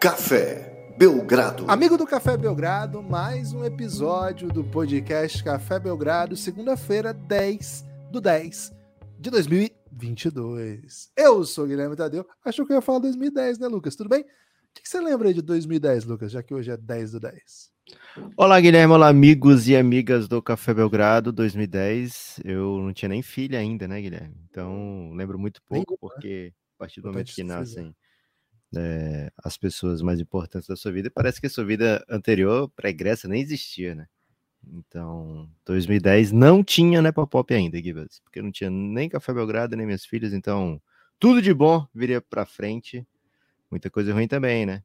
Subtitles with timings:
[0.00, 1.66] Café Belgrado.
[1.68, 8.72] Amigo do Café Belgrado, mais um episódio do podcast Café Belgrado, segunda-feira, 10 do 10
[9.18, 11.12] de 2022.
[11.14, 12.26] Eu sou Guilherme Tadeu.
[12.42, 13.94] Achou que eu ia falar 2010, né, Lucas?
[13.94, 14.22] Tudo bem?
[14.22, 17.70] O que você lembra aí de 2010, Lucas, já que hoje é 10 do 10?
[18.38, 18.94] Olá, Guilherme.
[18.94, 22.40] Olá, amigos e amigas do Café Belgrado 2010.
[22.42, 24.34] Eu não tinha nem filha ainda, né, Guilherme?
[24.48, 27.94] Então, lembro muito pouco, porque a partir do momento que nascem
[28.76, 33.28] é, as pessoas mais importantes da sua vida, parece que a sua vida anterior, pregressa,
[33.28, 34.06] nem existia, né?
[34.66, 39.86] Então, 2010 não tinha né, pop ainda, Gibbs, porque não tinha nem Café Belgrado, nem
[39.86, 40.80] minhas filhas, então
[41.18, 43.06] tudo de bom viria para frente.
[43.70, 44.82] Muita coisa ruim também, né?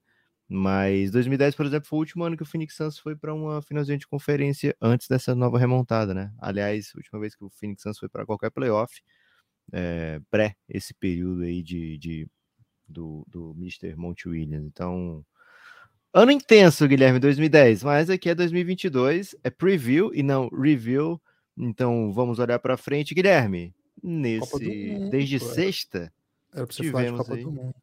[0.47, 3.61] Mas 2010, por exemplo, foi o último ano que o Phoenix Suns foi para uma
[3.61, 6.31] finalzinha de conferência antes dessa nova remontada, né?
[6.39, 9.01] Aliás, última vez que o Phoenix Suns foi para qualquer playoff,
[9.71, 12.27] é, pré esse período aí de, de
[12.87, 13.95] do, do Mr.
[13.95, 14.65] Monte Williams.
[14.65, 15.25] Então,
[16.13, 21.21] ano intenso, Guilherme, 2010, mas aqui é 2022, é preview e não review.
[21.57, 23.73] Então, vamos olhar para frente, Guilherme.
[24.03, 26.13] Nesse, mundo, desde sexta,
[26.53, 27.75] Era pra você tivemos falar de Copa aí, do Mundo.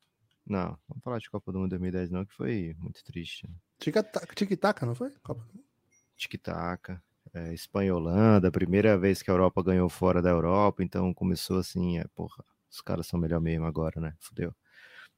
[0.47, 3.49] Não, vamos falar de Copa do Mundo 2010 não, que foi muito triste.
[3.49, 3.55] Né?
[3.79, 5.11] Tic-tac, não foi?
[5.23, 5.45] Copa
[6.17, 6.99] Tic-tac.
[7.35, 11.99] É, Espanha Holanda, primeira vez que a Europa ganhou fora da Europa, então começou assim,
[11.99, 14.15] é, porra, os caras são melhor mesmo agora, né?
[14.19, 14.55] Fudeu.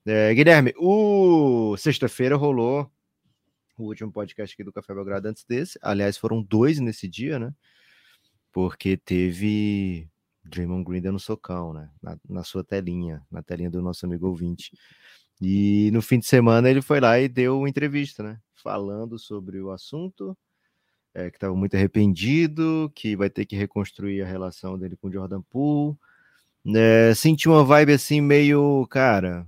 [0.06, 2.90] É, Guilherme, o sexta-feira rolou
[3.78, 5.78] o último podcast aqui do Café Belgrado antes desse.
[5.80, 7.54] Aliás, foram dois nesse dia, né?
[8.52, 10.06] Porque teve
[10.44, 11.90] Draymond Green dando socão, né?
[12.02, 14.72] Na, na, sua telinha, na telinha do nosso amigo ouvinte.
[15.40, 18.38] E no fim de semana ele foi lá e deu uma entrevista, né?
[18.52, 20.36] Falando sobre o assunto,
[21.14, 25.12] é, que estava muito arrependido, que vai ter que reconstruir a relação dele com o
[25.12, 25.96] Jordan Poole.
[26.76, 29.46] É, senti uma vibe assim, meio, cara,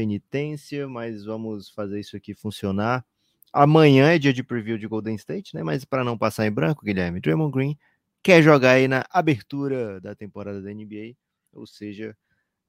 [0.00, 3.04] penitência, mas vamos fazer isso aqui funcionar.
[3.52, 5.62] Amanhã é dia de preview de Golden State, né?
[5.62, 7.78] Mas para não passar em branco, Guilherme, Draymond Green
[8.22, 11.14] quer jogar aí na abertura da temporada da NBA,
[11.52, 12.16] ou seja,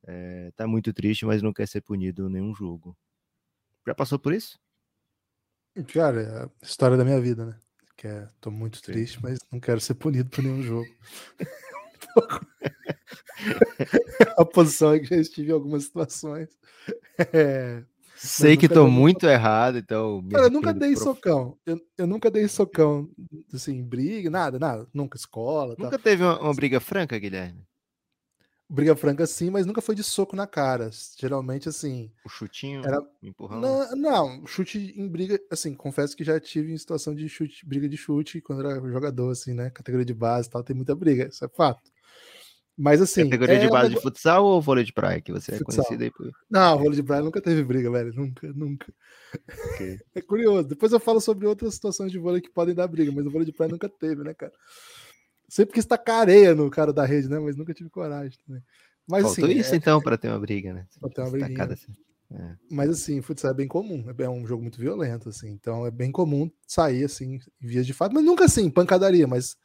[0.06, 2.97] é, tá muito triste, mas não quer ser punido nenhum jogo.
[3.88, 4.59] Já passou por isso?
[5.94, 7.58] Cara, é a história da minha vida, né?
[7.96, 8.84] Que é, tô muito Sim.
[8.84, 10.90] triste, mas não quero ser punido por nenhum jogo.
[14.38, 16.50] a posição é que já estive em algumas situações.
[17.34, 17.84] É,
[18.24, 20.24] Sei que tô muito errado, então.
[20.30, 21.04] Cara, eu nunca dei prof...
[21.04, 21.58] socão.
[21.66, 23.09] Eu, eu nunca dei socão,
[23.52, 24.88] assim, briga, nada, nada.
[24.94, 25.76] Nunca escola.
[25.78, 26.04] Nunca tá.
[26.04, 27.66] teve uma, uma, briga franca, Guilherme?
[28.70, 30.92] Briga franca sim, mas nunca foi de soco na cara.
[31.20, 32.12] Geralmente, assim.
[32.24, 33.62] O chutinho era empurrando?
[33.62, 37.90] Não, não, chute em briga, assim, confesso que já tive em situação de chute, briga
[37.90, 39.72] de chute quando era jogador, assim, né?
[39.72, 41.91] Categoria de base e tal, tem muita briga, isso é fato.
[42.78, 43.26] Mas assim.
[43.26, 45.22] Categoria é de base de futsal ou vôlei de praia?
[45.22, 45.86] Que você é futsal.
[45.86, 46.32] conhecido aí por.
[46.50, 48.14] Não, vôlei de praia nunca teve briga, velho.
[48.14, 48.94] Nunca, nunca.
[49.74, 50.00] Okay.
[50.16, 50.68] É curioso.
[50.70, 53.46] Depois eu falo sobre outras situações de vôlei que podem dar briga, mas o vôlei
[53.46, 54.54] de praia nunca teve, né, cara?
[55.48, 57.40] Sempre quis tacar areia no cara da rede, né?
[57.40, 58.64] Mas nunca tive coragem também.
[59.08, 59.78] Mas, Faltou assim, isso é...
[59.78, 60.88] então para ter uma briga, né?
[61.00, 61.74] Pra ter uma briga.
[61.74, 61.92] Assim.
[62.34, 62.56] É.
[62.70, 66.12] Mas assim, futsal é bem comum, é um jogo muito violento, assim, então é bem
[66.12, 69.58] comum sair assim, em vias de fato, mas nunca assim, pancadaria, mas,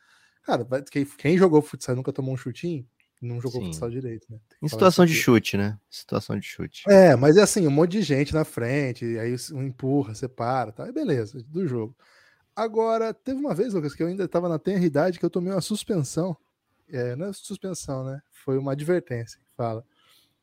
[0.42, 2.84] cara, quem, quem jogou futsal nunca tomou um chutinho,
[3.20, 3.66] não jogou Sim.
[3.68, 4.38] futsal direito, né?
[4.62, 5.78] Em situação de chute, né?
[5.88, 6.84] Situação de chute.
[6.88, 10.88] É, mas é assim, um monte de gente na frente, aí um empurra, separa, tá?
[10.88, 11.96] E beleza, do jogo.
[12.54, 15.52] Agora, teve uma vez, Lucas, que eu ainda estava na tenra idade que eu tomei
[15.52, 16.36] uma suspensão.
[16.88, 18.20] É, não é suspensão, né?
[18.30, 19.84] Foi uma advertência que fala.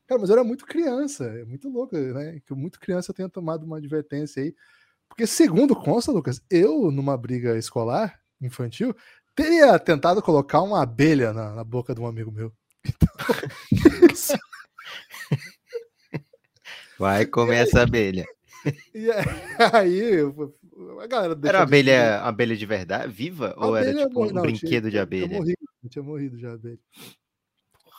[0.05, 2.39] Cara, mas eu era muito criança, é muito louco, né?
[2.45, 4.53] Que muito criança eu tenha tomado uma advertência aí.
[5.07, 8.95] Porque, segundo consta, Lucas, eu, numa briga escolar, infantil,
[9.35, 12.53] teria tentado colocar uma abelha na, na boca de um amigo meu.
[12.85, 14.37] Então...
[16.99, 18.25] Vai comer essa abelha.
[18.95, 20.21] E aí,
[21.01, 22.27] a galera Era abelha, de...
[22.29, 23.53] abelha de verdade, viva?
[23.57, 25.27] A ou era tipo um não, brinquedo tinha, de abelha?
[25.27, 25.59] Tinha morrido,
[25.89, 26.79] tinha morrido já a abelha.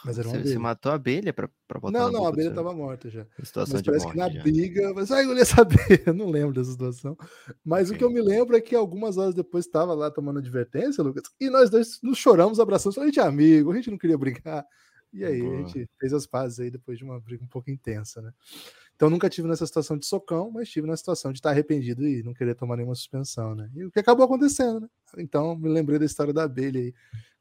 [0.04, 0.52] Mas era uma você, abelha.
[0.52, 3.26] você matou a abelha pra, pra botar Não, não, a abelha estava morta já.
[3.42, 4.42] Situação mas de parece morte, que na já.
[4.42, 7.16] briga, mas vai engolir essa abelha, eu não lembro dessa situação.
[7.64, 7.96] Mas okay.
[7.96, 11.24] o que eu me lembro é que algumas horas depois estava lá tomando advertência, Lucas,
[11.40, 14.66] e nós dois nos choramos, abraçamos, a gente é amigo, a gente não queria brigar.
[15.12, 15.54] E aí Boa.
[15.54, 18.32] a gente fez as pazes aí depois de uma briga um pouco intensa, né?
[18.96, 22.22] Então nunca tive nessa situação de socão, mas tive na situação de estar arrependido e
[22.22, 23.70] não querer tomar nenhuma suspensão, né?
[23.74, 24.88] E o que acabou acontecendo, né?
[25.18, 26.92] Então me lembrei da história da abelha aí,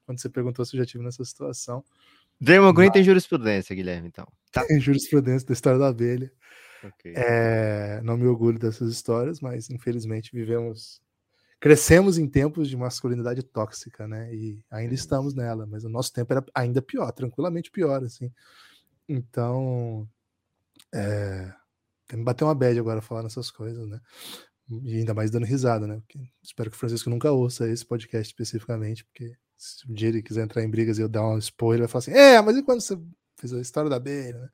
[0.05, 1.83] quando você perguntou se eu já tive nessa situação.
[2.43, 4.27] Draymond Green tem jurisprudência, Guilherme, então.
[4.51, 4.65] Tá.
[4.65, 6.31] Tem jurisprudência da história da abelha.
[6.83, 7.13] Okay.
[7.15, 11.01] É, não me orgulho dessas histórias, mas infelizmente vivemos
[11.57, 14.35] crescemos em tempos de masculinidade tóxica, né?
[14.35, 18.29] E ainda estamos nela, mas o nosso tempo era ainda pior, tranquilamente pior, assim.
[19.07, 20.05] Então,
[20.93, 21.49] é,
[22.11, 24.01] me bateu uma bad agora falando essas coisas, né?
[24.69, 26.01] E ainda mais dando risada, né?
[26.01, 30.21] Porque espero que o Francisco nunca ouça esse podcast especificamente, porque se um dia ele
[30.21, 32.57] quiser entrar em brigas e eu dar um spoiler, ele vai falar assim: É, mas
[32.57, 32.99] e quando você
[33.37, 34.49] fez a história da abelha, né?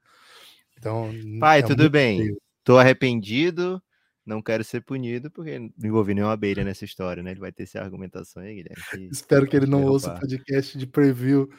[0.78, 1.12] Então.
[1.40, 2.38] Pai, é tudo bem.
[2.64, 3.82] Tô arrependido,
[4.30, 7.32] não quero ser punido porque não envolvi nenhuma abelha nessa história, né?
[7.32, 8.84] Ele vai ter essa argumentação aí, Guilherme.
[8.92, 11.50] Que Espero que ele não ouça o podcast de preview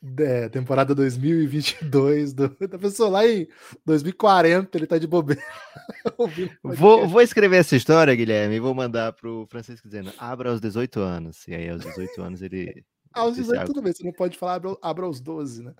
[0.00, 3.48] da é, temporada 2022 do, da pessoa lá em
[3.84, 5.42] 2040, ele tá de bobeira.
[6.62, 11.00] vou, vou escrever essa história, Guilherme, e vou mandar pro Francisco dizendo: abra aos 18
[11.00, 11.48] anos.
[11.48, 12.84] E aí, aos 18 anos, ele.
[13.12, 15.74] Aos 18, tudo bem, você não pode falar abra, abra aos 12, né?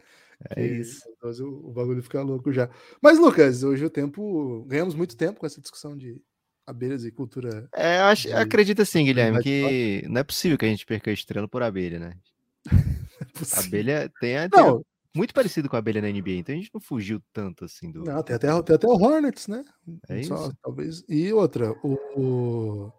[0.56, 1.02] É isso.
[1.22, 2.70] O, o bagulho fica louco já.
[3.00, 4.64] Mas, Lucas, hoje o tempo.
[4.66, 6.20] Ganhamos muito tempo com essa discussão de
[6.66, 7.68] abelhas e cultura.
[7.74, 8.34] É, acho, de...
[8.34, 11.98] acredita sim, Guilherme, que não é possível que a gente perca a estrela por abelha,
[11.98, 12.16] né?
[13.20, 14.78] É abelha tem, a, tem a,
[15.14, 18.02] muito parecido com a abelha na NBA, então a gente não fugiu tanto assim do.
[18.02, 19.62] Não, tem até, tem até o Hornets, né?
[20.08, 20.56] É Só, isso.
[20.62, 21.04] Talvez.
[21.06, 22.92] E outra, o, o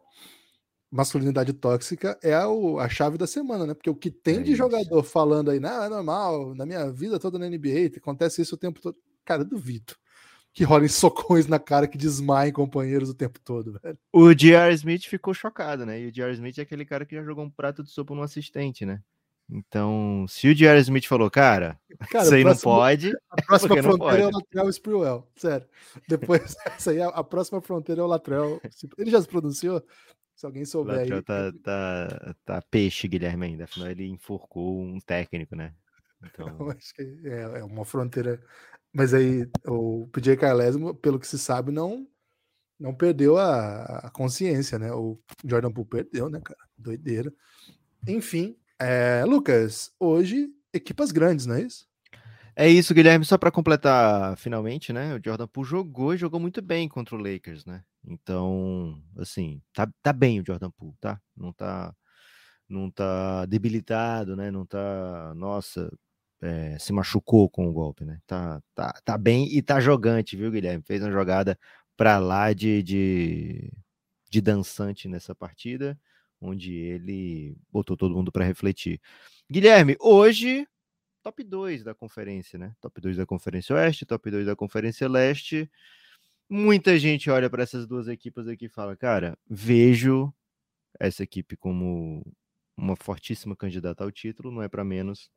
[0.91, 3.73] masculinidade tóxica é a, a chave da semana, né?
[3.73, 4.57] Porque o que tem é de isso.
[4.57, 8.57] jogador falando aí, não, é normal, na minha vida toda na NBA, acontece isso o
[8.57, 8.97] tempo todo.
[9.23, 9.93] Cara, duvido
[10.53, 13.97] que rolem socões na cara que desmaiem companheiros o tempo todo, velho.
[14.11, 14.73] O J.R.
[14.75, 15.99] Smith ficou chocado, né?
[16.01, 16.33] E o J.R.
[16.33, 19.01] Smith é aquele cara que já jogou um prato de sopa no assistente, né?
[19.51, 20.80] Então, se o J.R.
[20.80, 21.77] Smith falou, cara,
[22.09, 23.12] cara isso aí próximo, não pode.
[23.30, 25.68] A próxima fronteira é o Latrell Sprewell, sério.
[26.07, 28.62] Depois, essa aí, a, a, próxima fronteira é o Latrell.
[28.98, 29.83] Ele já se pronunciou?
[30.36, 31.12] Se alguém souber aí.
[31.12, 33.65] O tá, tá, tá peixe, Guilherme, ainda.
[33.65, 35.74] Afinal, ele enforcou um técnico, né?
[36.24, 36.48] Então...
[36.71, 38.42] Acho que é, é uma fronteira
[38.94, 42.07] mas aí o PJ Carlesmo, pelo que se sabe, não
[42.80, 44.92] não perdeu a, a, consciência, né?
[44.92, 46.59] O Jordan Poole perdeu, né, cara?
[46.75, 47.31] Doideira.
[48.07, 51.85] Enfim, é, Lucas, hoje equipas grandes, não é isso?
[52.55, 53.25] É isso, Guilherme.
[53.25, 55.15] Só para completar, finalmente, né?
[55.15, 57.83] O Jordan Poole jogou e jogou muito bem contra o Lakers, né?
[58.05, 61.21] Então, assim, tá, tá bem o Jordan Poole, tá?
[61.35, 61.95] Não tá,
[62.67, 64.51] não tá debilitado, né?
[64.51, 65.91] Não tá, nossa,
[66.41, 68.19] é, se machucou com o golpe, né?
[68.27, 70.83] Tá, tá, tá bem e tá jogante, viu, Guilherme?
[70.85, 71.57] Fez uma jogada
[71.95, 73.71] para lá de, de,
[74.29, 75.97] de dançante nessa partida,
[76.41, 78.99] onde ele botou todo mundo para refletir.
[79.49, 80.67] Guilherme, hoje,
[81.21, 82.73] top 2 da conferência, né?
[82.81, 85.69] Top 2 da Conferência Oeste, top 2 da Conferência Leste.
[86.49, 90.33] Muita gente olha para essas duas equipes aqui e fala, cara, vejo
[90.99, 92.25] essa equipe como
[92.75, 95.29] uma fortíssima candidata ao título, não é para menos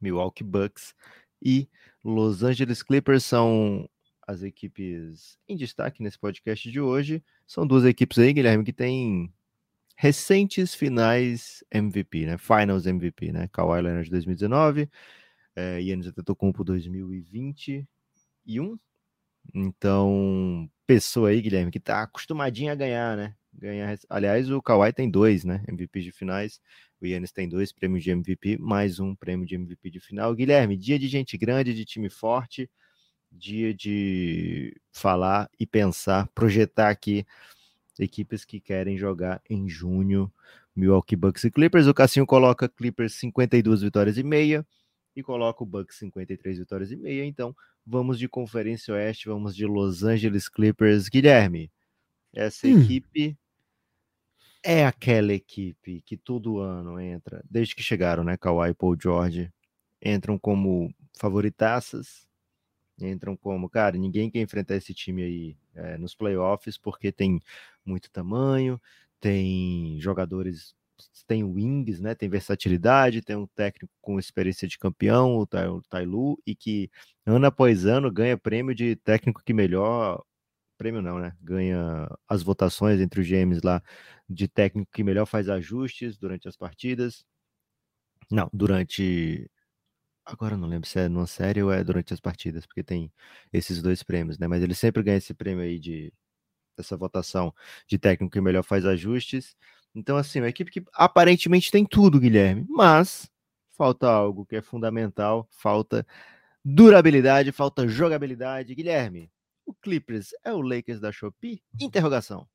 [0.00, 0.94] Milwaukee Bucks
[1.42, 1.68] e
[2.02, 3.88] Los Angeles Clippers são
[4.26, 7.24] as equipes em destaque nesse podcast de hoje.
[7.46, 9.32] São duas equipes aí, Guilherme, que têm
[9.98, 12.38] recentes finais MVP, né?
[12.38, 13.48] Finals MVP, né?
[13.52, 14.88] Kawhi Leonard 2019,
[15.56, 18.78] é, Yannis Antetokounmpo 2021.
[19.52, 23.34] Então, pessoa aí, Guilherme, que tá acostumadinha a ganhar, né?
[23.52, 23.98] Ganhar.
[24.08, 25.64] Aliás, o Kawhi tem dois, né?
[25.66, 26.60] MVPs de finais.
[27.00, 30.32] O Yannis tem dois prêmios de MVP, mais um prêmio de MVP de final.
[30.32, 32.70] Guilherme, dia de gente grande, de time forte,
[33.32, 37.26] dia de falar e pensar, projetar aqui
[38.00, 40.32] equipes que querem jogar em junho.
[40.74, 41.86] Milwaukee Bucks e Clippers.
[41.86, 44.64] O Cassinho coloca Clippers 52 vitórias e meia
[45.14, 47.24] e coloca o Bucks 53 vitórias e meia.
[47.24, 51.08] Então, vamos de Conferência Oeste, vamos de Los Angeles Clippers.
[51.08, 51.70] Guilherme,
[52.32, 52.80] essa hum.
[52.80, 53.36] equipe
[54.62, 58.36] é aquela equipe que todo ano entra, desde que chegaram, né?
[58.36, 59.52] Kawhi e Paul George
[60.00, 62.28] entram como favoritaças,
[63.00, 67.40] entram como, cara, ninguém quer enfrentar esse time aí é, nos playoffs porque tem
[67.88, 68.80] muito tamanho,
[69.20, 70.74] tem jogadores,
[71.26, 72.14] tem wings, né?
[72.14, 75.46] Tem versatilidade, tem um técnico com experiência de campeão, o
[75.88, 76.90] Tailu, e que
[77.26, 80.22] ano após ano ganha prêmio de técnico que melhor
[80.78, 81.36] prêmio não, né?
[81.42, 83.82] Ganha as votações entre os GMs lá
[84.28, 87.24] de técnico que melhor faz ajustes durante as partidas.
[88.30, 89.50] Não, durante.
[90.26, 93.12] Agora não lembro se é numa série ou é durante as partidas, porque tem
[93.52, 94.46] esses dois prêmios, né?
[94.48, 96.12] Mas ele sempre ganha esse prêmio aí de
[96.80, 97.54] essa votação
[97.86, 99.56] de técnico que melhor faz ajustes.
[99.94, 103.30] Então, assim, uma equipe que aparentemente tem tudo, Guilherme, mas
[103.76, 106.06] falta algo que é fundamental, falta
[106.64, 108.74] durabilidade, falta jogabilidade.
[108.74, 109.30] Guilherme,
[109.64, 111.62] o Clippers é o Lakers da Shopee?
[111.80, 112.46] Interrogação.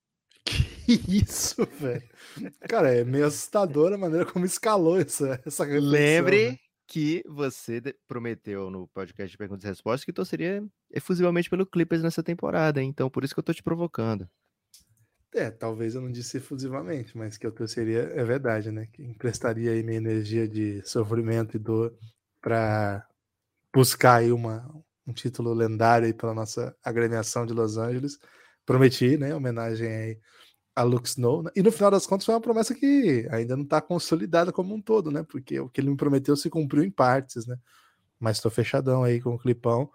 [0.46, 2.04] Que isso, velho.
[2.68, 5.90] Cara, é meio assustadora a maneira como escalou essa, essa reflexão.
[5.90, 6.58] Lembre né?
[6.94, 12.22] Que você prometeu no podcast de perguntas e respostas que torceria efusivamente pelo Clippers nessa
[12.22, 12.88] temporada, hein?
[12.88, 14.30] então por isso que eu tô te provocando.
[15.34, 18.88] É, talvez eu não disse efusivamente, mas que eu torceria é verdade, né?
[18.94, 21.98] Que emprestaria aí minha energia de sofrimento e dor
[22.40, 23.04] para
[23.74, 24.70] buscar aí uma,
[25.08, 28.20] um título lendário aí pela nossa agremiação de Los Angeles.
[28.68, 29.34] Prometi, né?
[29.34, 30.20] Homenagem aí
[30.76, 31.44] a Luke Snow.
[31.44, 31.52] Né?
[31.56, 34.82] E no final das contas foi uma promessa que ainda não está consolidada como um
[34.82, 35.24] todo, né?
[35.24, 37.58] Porque o que ele me prometeu se cumpriu em partes, né?
[38.20, 39.90] Mas estou fechadão aí com o clipão.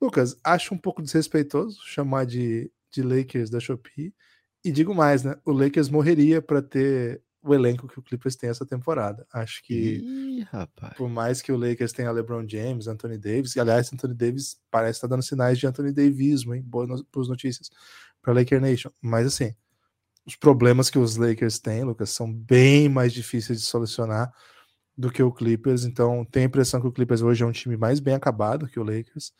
[0.00, 4.14] Lucas, acho um pouco desrespeitoso chamar de, de Lakers da Shopee.
[4.64, 5.36] E digo mais, né?
[5.44, 9.26] O Lakers morreria para ter o elenco que o Clippers tem essa temporada.
[9.32, 10.46] Acho que, Ih,
[10.96, 14.98] por mais que o Lakers tenha LeBron James, Anthony Davis, e aliás, Anthony Davis parece
[14.98, 16.62] estar tá dando sinais de Anthony Davismo, hein?
[16.62, 17.70] Boas notícias
[18.20, 18.90] para Laker Nation.
[19.00, 19.54] Mas assim,
[20.26, 24.32] os problemas que os Lakers têm, Lucas, são bem mais difíceis de solucionar
[24.96, 25.84] do que o Clippers.
[25.84, 28.78] Então, tenho a impressão que o Clippers hoje é um time mais bem acabado que
[28.78, 29.32] o Lakers.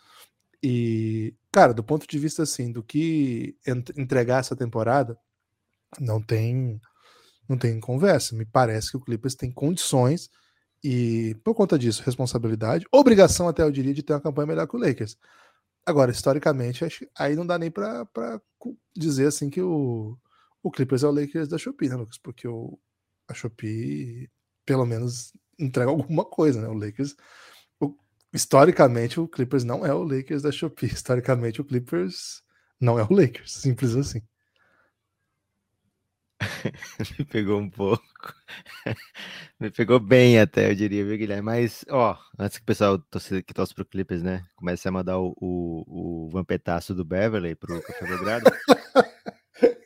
[0.63, 3.57] E, cara, do ponto de vista assim, do que
[3.97, 5.19] entregar essa temporada,
[5.99, 6.81] não tem
[7.49, 8.37] não tem conversa.
[8.37, 10.31] Me parece que o Clippers tem condições
[10.83, 14.77] e, por conta disso, responsabilidade, obrigação até eu diria, de ter uma campanha melhor que
[14.77, 15.17] o Lakers.
[15.85, 18.07] Agora, historicamente, acho, aí não dá nem para
[18.97, 20.17] dizer assim que o,
[20.63, 22.19] o Clippers é o Lakers da Shopee, né, Lucas?
[22.19, 22.79] Porque o,
[23.29, 24.31] a Shopee,
[24.65, 26.69] pelo menos, entrega alguma coisa, né?
[26.69, 27.17] O Lakers,
[27.81, 27.95] o,
[28.33, 30.87] historicamente, o Clippers não é o Lakers da Shopee.
[30.93, 32.43] Historicamente, o Clippers
[32.81, 34.23] não é o Lakers, simples assim.
[37.19, 38.05] Me pegou um pouco.
[39.61, 41.43] Me pegou bem até, eu diria, viu, Guilherme?
[41.43, 45.19] Mas, ó, antes que o pessoal torce, que torce pro Clippers, né, comece a mandar
[45.19, 48.51] o, o, o vampetaço do Beverly pro Café Belgrado,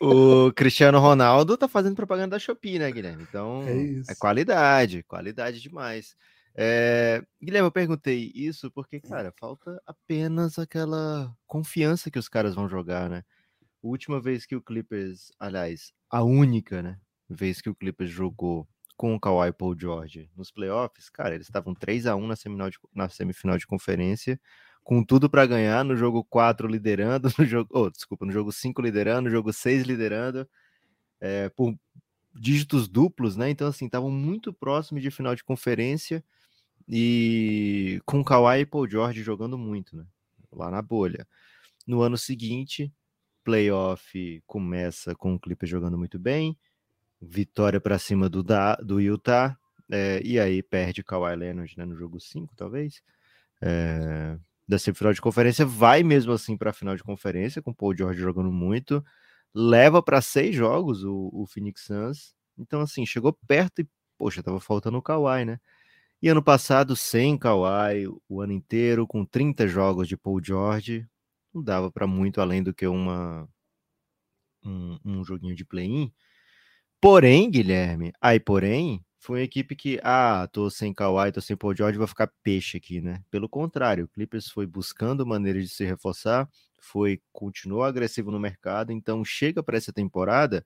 [0.00, 3.22] o Cristiano Ronaldo tá fazendo propaganda da Shopee, né, Guilherme?
[3.22, 6.16] Então, é, é qualidade, qualidade demais.
[6.54, 12.68] É, Guilherme, eu perguntei isso porque, cara, falta apenas aquela confiança que os caras vão
[12.68, 13.24] jogar, né?
[13.62, 18.68] A última vez que o Clippers, aliás, a única, né, vez que o Clippers jogou
[18.96, 22.70] com o Kawhi Paul George nos playoffs, cara, eles estavam 3 a 1 na semifinal
[22.70, 24.40] de, na semifinal de conferência,
[24.84, 28.80] com tudo para ganhar, no jogo 4 liderando, no jogo, oh, desculpa, no jogo 5
[28.82, 30.48] liderando, no jogo 6 liderando,
[31.20, 31.74] é, por
[32.34, 33.48] dígitos duplos, né?
[33.50, 36.22] Então, assim, estavam muito próximos de final de conferência
[36.86, 40.04] e com Kawhi e Paul George jogando muito, né?
[40.52, 41.26] Lá na bolha.
[41.86, 42.92] No ano seguinte,
[43.42, 46.58] playoff começa com o Clippers jogando muito bem,
[47.20, 49.56] vitória para cima do, da, do Utah,
[49.90, 53.02] é, e aí perde Kawhi Leonard né, no jogo 5, talvez,
[53.62, 57.74] é, da semifinal de conferência, vai mesmo assim para a final de conferência, com o
[57.74, 59.04] Paul George jogando muito,
[59.54, 64.60] leva para seis jogos o, o, Phoenix Suns, então assim, chegou perto e, poxa, tava
[64.60, 65.60] faltando o Kawhi, né?
[66.22, 71.06] E ano passado, sem Kawhi, o ano inteiro, com 30 jogos de Paul George,
[71.52, 73.48] não dava para muito além do que uma
[74.64, 76.12] um, um joguinho de play-in.
[77.00, 81.74] Porém, Guilherme, aí porém, foi uma equipe que, ah, tô sem Kawhi, tô sem Paul
[81.74, 83.22] George, vou ficar peixe aqui, né?
[83.30, 86.46] Pelo contrário, o Clippers foi buscando maneiras de se reforçar,
[86.78, 90.62] foi continuou agressivo no mercado, então chega para essa temporada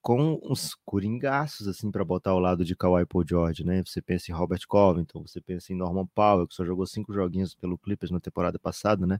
[0.00, 3.82] com uns coringaços, assim, para botar ao lado de Kawhi Paul George, né?
[3.84, 7.54] Você pensa em Robert Covington, você pensa em Norman Powell, que só jogou cinco joguinhos
[7.54, 9.18] pelo Clippers na temporada passada, né?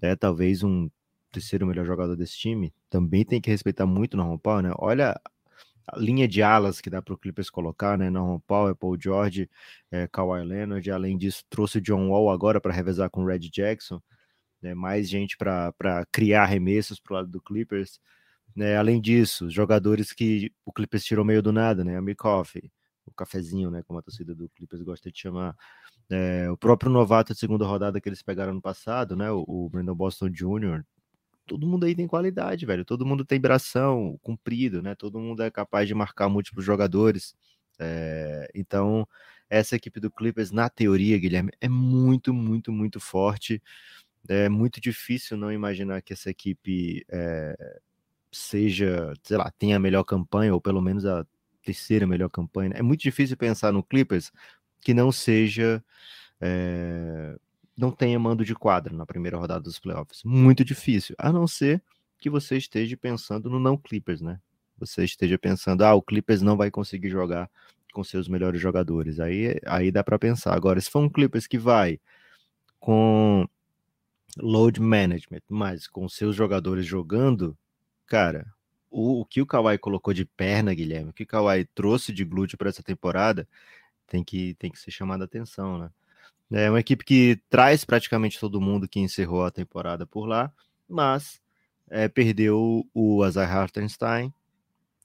[0.00, 0.88] É talvez um
[1.30, 2.72] terceiro melhor jogador desse time.
[2.88, 4.72] Também tem que respeitar muito o Norman Powell, né?
[4.78, 5.20] Olha
[5.94, 8.10] linha de alas que dá para o Clippers colocar, né?
[8.10, 9.48] Norman Powell, Paul George,
[9.90, 10.90] é, Kawhi Leonard.
[10.90, 14.00] Além disso, trouxe o John Wall agora para revezar com o Red Jackson.
[14.60, 14.74] Né?
[14.74, 15.72] Mais gente para
[16.12, 18.00] criar arremessos para o lado do Clippers.
[18.54, 21.98] Né, além disso, jogadores que o Clippers tirou meio do nada, né?
[21.98, 22.72] A Coffee,
[23.04, 23.82] o cafezinho, né?
[23.82, 25.54] Como a torcida do Clippers gosta de chamar.
[26.08, 29.30] É, o próprio novato de segunda rodada que eles pegaram no passado, né?
[29.30, 30.82] O, o Brandon Boston Jr.
[31.46, 32.84] Todo mundo aí tem qualidade, velho.
[32.84, 34.94] Todo mundo tem bração comprido, né?
[34.94, 37.34] Todo mundo é capaz de marcar múltiplos jogadores.
[37.78, 39.06] É, então,
[39.48, 43.62] essa equipe do Clippers, na teoria, Guilherme, é muito, muito, muito forte.
[44.28, 47.56] É muito difícil não imaginar que essa equipe é,
[48.32, 51.26] seja, sei lá, tenha a melhor campanha, ou pelo menos a
[51.62, 52.72] terceira melhor campanha.
[52.74, 54.32] É muito difícil pensar no Clippers
[54.80, 55.82] que não seja.
[56.40, 57.36] É,
[57.76, 60.22] não tenha mando de quadra na primeira rodada dos playoffs.
[60.24, 61.14] Muito difícil.
[61.18, 61.82] A não ser
[62.18, 64.40] que você esteja pensando no não Clippers, né?
[64.78, 67.50] Você esteja pensando, ah, o Clippers não vai conseguir jogar
[67.92, 69.20] com seus melhores jogadores.
[69.20, 70.54] Aí, aí dá para pensar.
[70.54, 71.98] Agora, se for um Clippers que vai
[72.78, 73.46] com
[74.38, 77.56] load management, mas com seus jogadores jogando,
[78.06, 78.46] cara,
[78.90, 82.24] o, o que o Kawhi colocou de perna, Guilherme, o que o Kawhi trouxe de
[82.24, 83.48] glúteo para essa temporada,
[84.06, 85.90] tem que, tem que ser chamado a atenção, né?
[86.52, 90.52] É uma equipe que traz praticamente todo mundo que encerrou a temporada por lá,
[90.88, 91.40] mas
[91.90, 94.32] é, perdeu o Azar Hartenstein,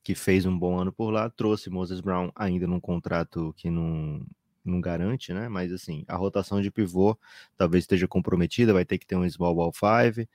[0.03, 4.25] que fez um bom ano por lá, trouxe Moses Brown ainda num contrato que não,
[4.63, 5.50] não garante, né?
[5.50, 7.17] Mas assim, a rotação de pivô
[7.57, 10.27] talvez esteja comprometida, vai ter que ter um small ball five.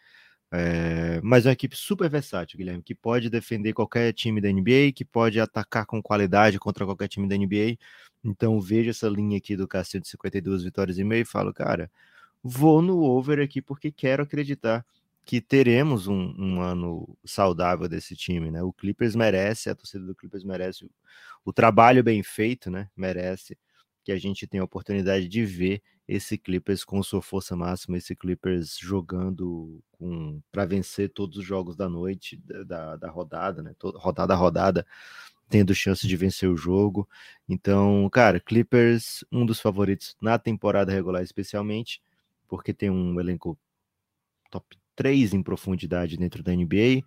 [0.52, 4.92] É, mas é uma equipe super versátil, Guilherme, que pode defender qualquer time da NBA,
[4.94, 7.76] que pode atacar com qualidade contra qualquer time da NBA.
[8.26, 11.90] Então vejo essa linha aqui do Cassio de 52 vitórias e meio e falo, cara,
[12.42, 14.84] vou no over aqui porque quero acreditar
[15.24, 18.62] que teremos um, um, ano saudável desse time, né?
[18.62, 20.90] O Clippers merece, a torcida do Clippers merece o,
[21.44, 22.88] o trabalho bem feito, né?
[22.96, 23.58] Merece
[24.04, 28.14] que a gente tenha a oportunidade de ver esse Clippers com sua força máxima, esse
[28.14, 29.82] Clippers jogando
[30.52, 33.74] para vencer todos os jogos da noite, da, da rodada, né?
[33.80, 34.86] rodada a rodada,
[35.48, 37.08] tendo chance de vencer o jogo.
[37.48, 42.02] Então, cara, Clippers, um dos favoritos na temporada regular, especialmente,
[42.48, 43.58] porque tem um elenco
[44.50, 47.04] top 3 em profundidade dentro da NBA.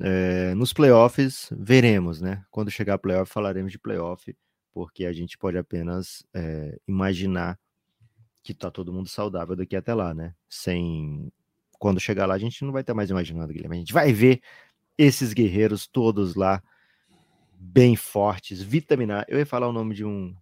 [0.00, 2.44] É, nos playoffs, veremos, né?
[2.50, 4.36] Quando chegar a playoff, falaremos de playoff,
[4.72, 7.58] porque a gente pode apenas é, imaginar
[8.42, 10.34] que tá todo mundo saudável daqui até lá, né?
[10.48, 11.30] Sem.
[11.78, 13.76] Quando chegar lá, a gente não vai estar mais imaginando, Guilherme.
[13.76, 14.40] A gente vai ver
[14.98, 16.62] esses guerreiros todos lá,
[17.60, 19.26] bem fortes, vitaminar.
[19.28, 20.34] Eu ia falar o nome de um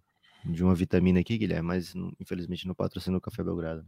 [0.45, 3.85] de uma vitamina aqui, Guilherme, mas infelizmente não patrocina o Café Belgrado.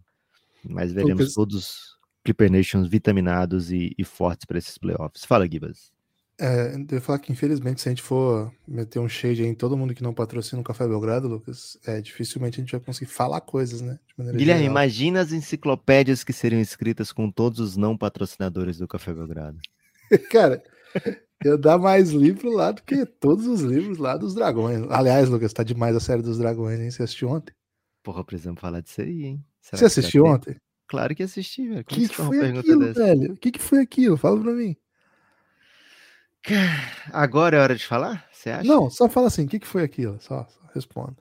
[0.64, 1.34] Mas veremos Lucas...
[1.34, 5.24] todos Clipper Nations vitaminados e, e fortes para esses playoffs.
[5.24, 5.92] Fala, Gibas.
[6.40, 9.78] É, eu ia falar que, infelizmente, se a gente for meter um shade em todo
[9.78, 13.42] mundo que não patrocina o Café Belgrado, Lucas, é, dificilmente a gente vai conseguir falar
[13.42, 14.00] coisas, né?
[14.18, 14.64] Guilherme, geral.
[14.64, 19.60] imagina as enciclopédias que seriam escritas com todos os não patrocinadores do Café Belgrado.
[20.32, 20.64] Cara,
[21.44, 24.86] eu dar mais livro lá do que todos os livros lá dos dragões.
[24.90, 26.92] Aliás, Lucas, tá demais a série dos dragões, hein?
[26.92, 27.54] Você assistiu ontem?
[28.04, 29.46] Porra, precisamos falar disso aí, hein?
[29.60, 30.56] Será Você assistiu ontem?
[30.88, 31.82] Claro que assisti, velho.
[31.82, 33.00] O que, que foi aquilo, dessa?
[33.00, 33.34] velho?
[33.34, 34.18] O que, que foi aquilo?
[34.18, 34.76] Fala pra mim.
[37.14, 38.28] Agora é hora de falar?
[38.32, 38.68] Você acha?
[38.68, 40.20] Não, só fala assim, o que, que foi aquilo?
[40.20, 41.16] Só, só responda.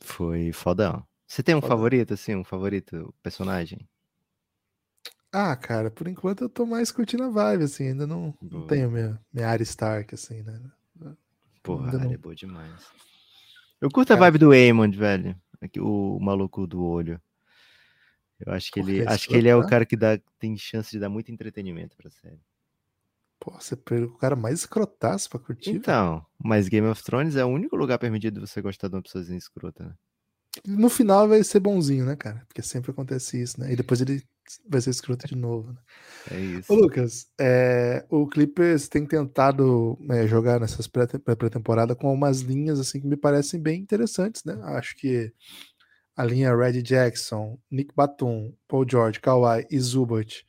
[0.00, 1.04] Foi fodão.
[1.26, 1.76] Você tem um fodão.
[1.76, 3.86] favorito, assim, um favorito personagem?
[5.32, 8.90] Ah, cara, por enquanto eu tô mais curtindo a vibe, assim, ainda não, não tenho
[8.90, 10.60] minha, minha área Stark, assim, né?
[11.62, 12.12] Porra, a área não...
[12.12, 12.86] é boa demais.
[13.80, 15.36] Eu curto cara, a vibe do Eamon, velho.
[15.78, 17.20] O maluco do olho.
[18.40, 20.98] Eu acho que ele, acho que ele é o cara que dá, tem chance de
[20.98, 22.40] dar muito entretenimento pra série.
[23.40, 25.70] Pô, você pegou o cara mais escrotaço pra curtir.
[25.70, 29.02] Então, mas Game of Thrones é o único lugar permitido de você gostar de uma
[29.02, 29.94] pessoazinha escrota, né?
[30.66, 32.44] No final vai ser bonzinho, né, cara?
[32.48, 33.72] Porque sempre acontece isso, né?
[33.72, 34.24] E depois ele
[34.68, 35.72] vai ser escroto de novo.
[35.72, 35.78] Né?
[36.30, 36.72] É isso.
[36.72, 43.00] Ô, Lucas, é, o Clippers tem tentado é, jogar nessas pré-temporada com algumas linhas assim
[43.00, 44.58] que me parecem bem interessantes, né?
[44.64, 45.32] Acho que
[46.16, 50.44] a linha Red Jackson, Nick Batum, Paul George, Kawhi e Zubat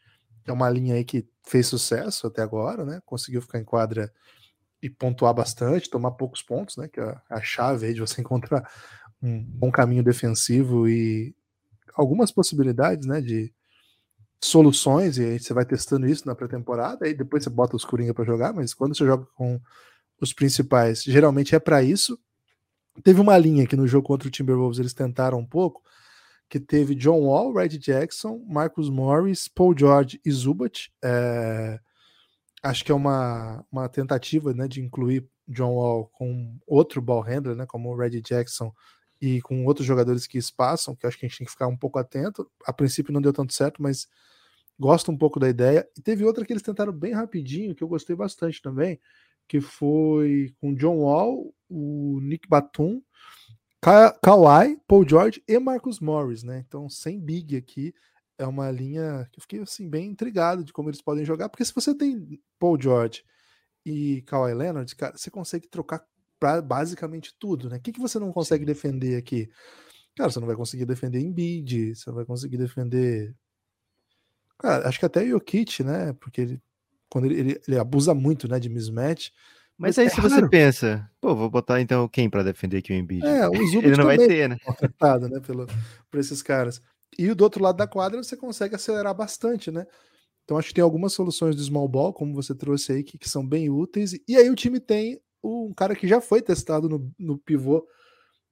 [0.48, 3.00] é uma linha aí que fez sucesso até agora, né?
[3.06, 4.12] Conseguiu ficar em quadra
[4.82, 6.88] e pontuar bastante, tomar poucos pontos, né?
[6.88, 8.70] Que é a chave aí de você encontrar
[9.22, 11.36] um bom caminho defensivo e
[11.94, 13.22] algumas possibilidades, né?
[13.22, 13.54] De
[14.42, 18.14] soluções, e aí você vai testando isso na pré-temporada, aí depois você bota os Coringa
[18.14, 19.60] para jogar, mas quando você joga com
[20.22, 22.18] os principais, geralmente é para isso.
[23.04, 25.82] Teve uma linha que no jogo contra o Timberwolves eles tentaram um pouco,
[26.50, 30.92] que teve John Wall, Red Jackson, Marcus Morris, Paul George e Zubat.
[31.04, 31.80] É,
[32.64, 37.56] acho que é uma, uma tentativa né, de incluir John Wall com outro ball handler,
[37.56, 38.74] né, como o Red Jackson,
[39.22, 41.78] e com outros jogadores que espaçam, que acho que a gente tem que ficar um
[41.78, 42.50] pouco atento.
[42.66, 44.08] A princípio não deu tanto certo, mas
[44.80, 45.88] gosto um pouco da ideia.
[45.98, 49.00] E teve outra que eles tentaram bem rapidinho, que eu gostei bastante também,
[49.48, 53.02] que foi com John Wall, o Nick Batum,
[53.82, 56.64] Ka Kawhi, Paul George e Marcus Morris, né?
[56.66, 57.94] Então, sem big aqui,
[58.38, 61.66] é uma linha que eu fiquei assim bem intrigado de como eles podem jogar, porque
[61.66, 63.24] se você tem Paul George
[63.86, 66.06] e Kawhi Leonard, cara, você consegue trocar
[66.40, 67.78] para basicamente tudo, né?
[67.78, 69.50] O que, que você não consegue defender aqui?
[70.16, 73.36] Cara, você não vai conseguir defender Embiid, você não vai conseguir defender.
[74.58, 76.14] Cara, acho que até o Jokic, né?
[76.14, 76.62] Porque ele
[77.10, 79.32] quando ele, ele, ele abusa muito, né, de mismatch.
[79.78, 80.30] Mas, aí, é se raro.
[80.30, 83.26] você pensa, pô, vou botar então quem para defender aqui o Embiid?
[83.26, 84.58] É, o ele não vai ter, né?
[84.68, 85.66] Afetado, né, pelo,
[86.12, 86.82] por esses caras.
[87.18, 89.86] E do outro lado da quadra você consegue acelerar bastante, né?
[90.44, 93.30] Então acho que tem algumas soluções do small ball, como você trouxe aí, que, que
[93.30, 94.14] são bem úteis.
[94.28, 97.88] E aí o time tem um cara que já foi testado no, no pivô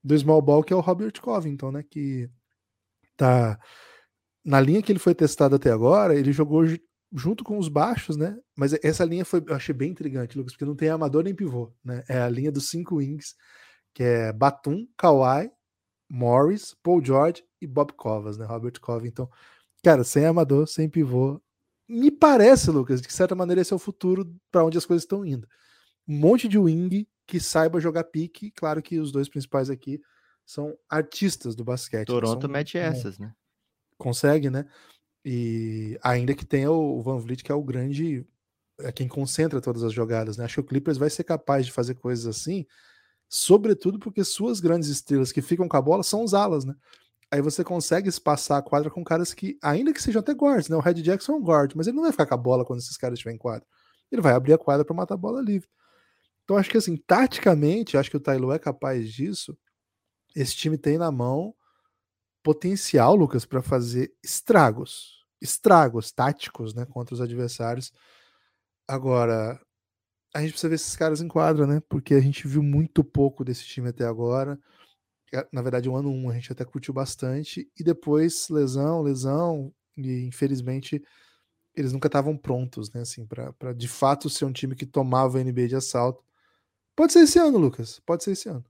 [0.04, 1.84] do small ball, que é o Robert Covington, né?
[1.84, 2.30] Que
[3.16, 3.60] tá
[4.44, 6.64] na linha que ele foi testado até agora, ele jogou
[7.14, 8.38] junto com os baixos, né?
[8.56, 11.74] Mas essa linha foi, eu achei bem intrigante, Lucas, porque não tem amador nem pivô,
[11.84, 12.04] né?
[12.08, 13.36] É a linha dos cinco wings,
[13.94, 15.52] que é Batum, Kawhi,
[16.10, 18.46] Morris, Paul George e Bob Covas, né?
[18.46, 19.30] Robert Covington.
[19.84, 21.42] Cara, sem amador, sem pivô.
[21.88, 25.26] Me parece, Lucas, de certa maneira esse é o futuro para onde as coisas estão
[25.26, 25.48] indo.
[26.08, 28.52] Um monte de wing que saiba jogar pique.
[28.52, 30.02] Claro que os dois principais aqui
[30.46, 32.08] são artistas do basquete.
[32.08, 33.34] Toronto são, mete essas, né?
[33.98, 34.66] Consegue, né?
[35.26, 38.26] E ainda que tenha o Van Vliet, que é o grande.
[38.80, 40.46] É quem concentra todas as jogadas, né?
[40.46, 42.66] Acho que o Clippers vai ser capaz de fazer coisas assim,
[43.28, 46.76] sobretudo porque suas grandes estrelas que ficam com a bola são os alas, né?
[47.30, 50.78] Aí você consegue espaçar a quadra com caras que, ainda que sejam até guards, né?
[50.78, 52.80] O Red Jackson é um guard, mas ele não vai ficar com a bola quando
[52.80, 53.68] esses caras estiverem em quadra.
[54.12, 55.68] Ele vai abrir a quadra para matar a bola livre.
[56.48, 59.58] Então acho que assim, taticamente, acho que o Tailu é capaz disso.
[60.36, 61.54] Esse time tem na mão
[62.44, 67.92] potencial, Lucas, para fazer estragos, estragos táticos, né, contra os adversários.
[68.88, 69.60] Agora,
[70.36, 71.82] a gente precisa ver esses caras em quadra, né?
[71.90, 74.60] Porque a gente viu muito pouco desse time até agora.
[75.34, 79.04] É, na verdade, o ano 1 um, a gente até curtiu bastante, e depois lesão,
[79.04, 81.04] lesão, e infelizmente
[81.76, 83.02] eles nunca estavam prontos, né?
[83.02, 86.24] Assim, para de fato ser um time que tomava a NBA de assalto.
[86.98, 88.02] Pode ser esse ano, Lucas.
[88.04, 88.66] Pode ser esse ano.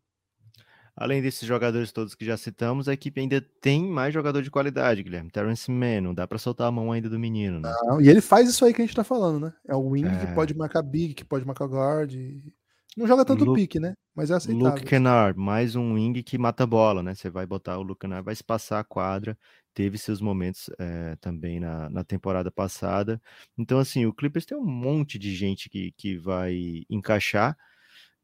[0.94, 5.02] Além desses jogadores todos que já citamos, a equipe ainda tem mais jogador de qualidade,
[5.02, 5.32] Guilherme.
[5.32, 7.74] Terence Mann, não dá para soltar a mão ainda do menino, né?
[7.84, 9.54] Não, e ele faz isso aí que a gente tá falando, né?
[9.66, 10.26] É o wing é...
[10.26, 12.16] que pode marcar big, que pode marcar guard.
[12.16, 12.54] E...
[12.98, 13.94] Não joga tanto Luke, pique, né?
[14.14, 14.72] Mas é aceitável.
[14.72, 17.16] Luke Kennard, mais um wing que mata bola, né?
[17.16, 19.38] Você vai botar o Luke Kennard, vai espaçar a quadra.
[19.74, 23.22] Teve seus momentos é, também na, na temporada passada.
[23.58, 27.56] Então, assim, o Clippers tem um monte de gente que, que vai encaixar.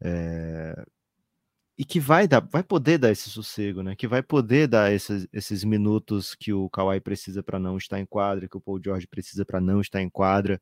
[0.04, 0.86] É,
[1.78, 3.96] e que vai dar, vai poder dar esse sossego, né?
[3.96, 8.06] Que vai poder dar esses, esses minutos que o Kawhi precisa para não estar em
[8.06, 10.62] quadra, que o Paul George precisa para não estar em quadra,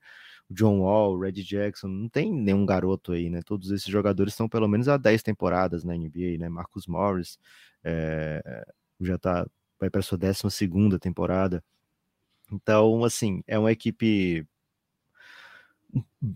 [0.50, 3.42] o John Wall, o Red Jackson, não tem nenhum garoto aí, né?
[3.46, 6.48] Todos esses jogadores estão pelo menos há 10 temporadas na NBA, né?
[6.50, 7.38] Marcus Morris
[7.84, 8.66] é,
[9.02, 9.46] já tá,
[9.80, 11.64] vai para sua 12 segunda temporada.
[12.52, 14.46] Então, assim, é uma equipe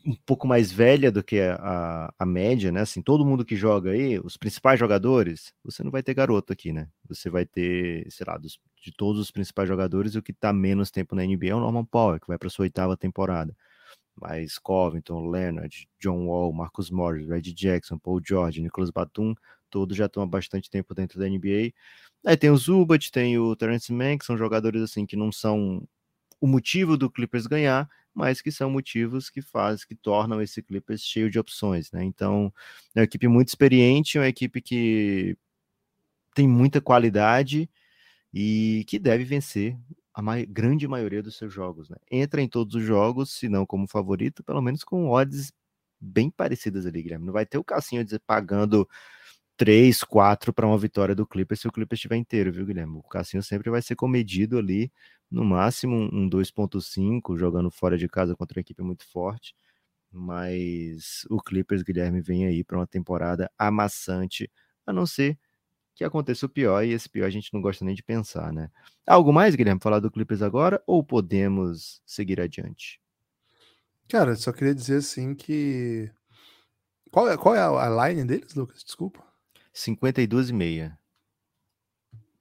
[0.06, 2.82] um pouco mais velha do que a, a, média, né?
[2.82, 6.74] Assim, todo mundo que joga aí, os principais jogadores, você não vai ter garoto aqui,
[6.74, 6.90] né?
[7.08, 10.92] Você vai ter, sei lá, dos, de todos os principais jogadores, o que tá menos
[10.92, 13.56] tempo na NBA é o Norman Powell, que vai para sua oitava temporada.
[14.16, 19.36] Mas Covington, Leonard, John Wall, Marcus Morris, Red Jackson, Paul George, Nicholas Batum,
[19.70, 21.74] todos já estão há bastante tempo dentro da NBA.
[22.26, 25.86] Aí tem o Zubat, tem o Terence Mann, que são jogadores assim que não são
[26.40, 31.02] o motivo do Clippers ganhar, mas que são motivos que fazem, que tornam esse Clippers
[31.02, 32.04] cheio de opções, né?
[32.04, 32.52] Então,
[32.96, 35.38] é uma equipe muito experiente, uma equipe que
[36.34, 37.70] tem muita qualidade
[38.34, 39.78] e que deve vencer
[40.14, 41.98] a grande maioria dos seus jogos, né?
[42.10, 45.52] Entra em todos os jogos, se não como favorito, pelo menos com odds
[46.00, 47.26] bem parecidas ali, Guilherme.
[47.26, 48.88] Não vai ter o Cassinho pagando
[49.58, 52.98] 3, 4 para uma vitória do Clippers se o Clippers estiver inteiro, viu, Guilherme?
[52.98, 54.92] O Cassinho sempre vai ser comedido ali
[55.30, 59.56] no máximo um 2.5 jogando fora de casa contra uma equipe muito forte.
[60.12, 64.50] Mas o Clippers Guilherme vem aí para uma temporada amassante,
[64.86, 65.38] a não ser
[65.94, 68.70] que aconteça o pior, e esse pior a gente não gosta nem de pensar, né?
[69.08, 73.02] Algo mais, Guilherme, falar do Clippers agora ou podemos seguir adiante?
[74.08, 76.12] Cara, só queria dizer assim que.
[77.12, 78.84] Qual é, qual é a line deles, Lucas?
[78.84, 79.24] Desculpa.
[79.74, 81.00] 52 e meia.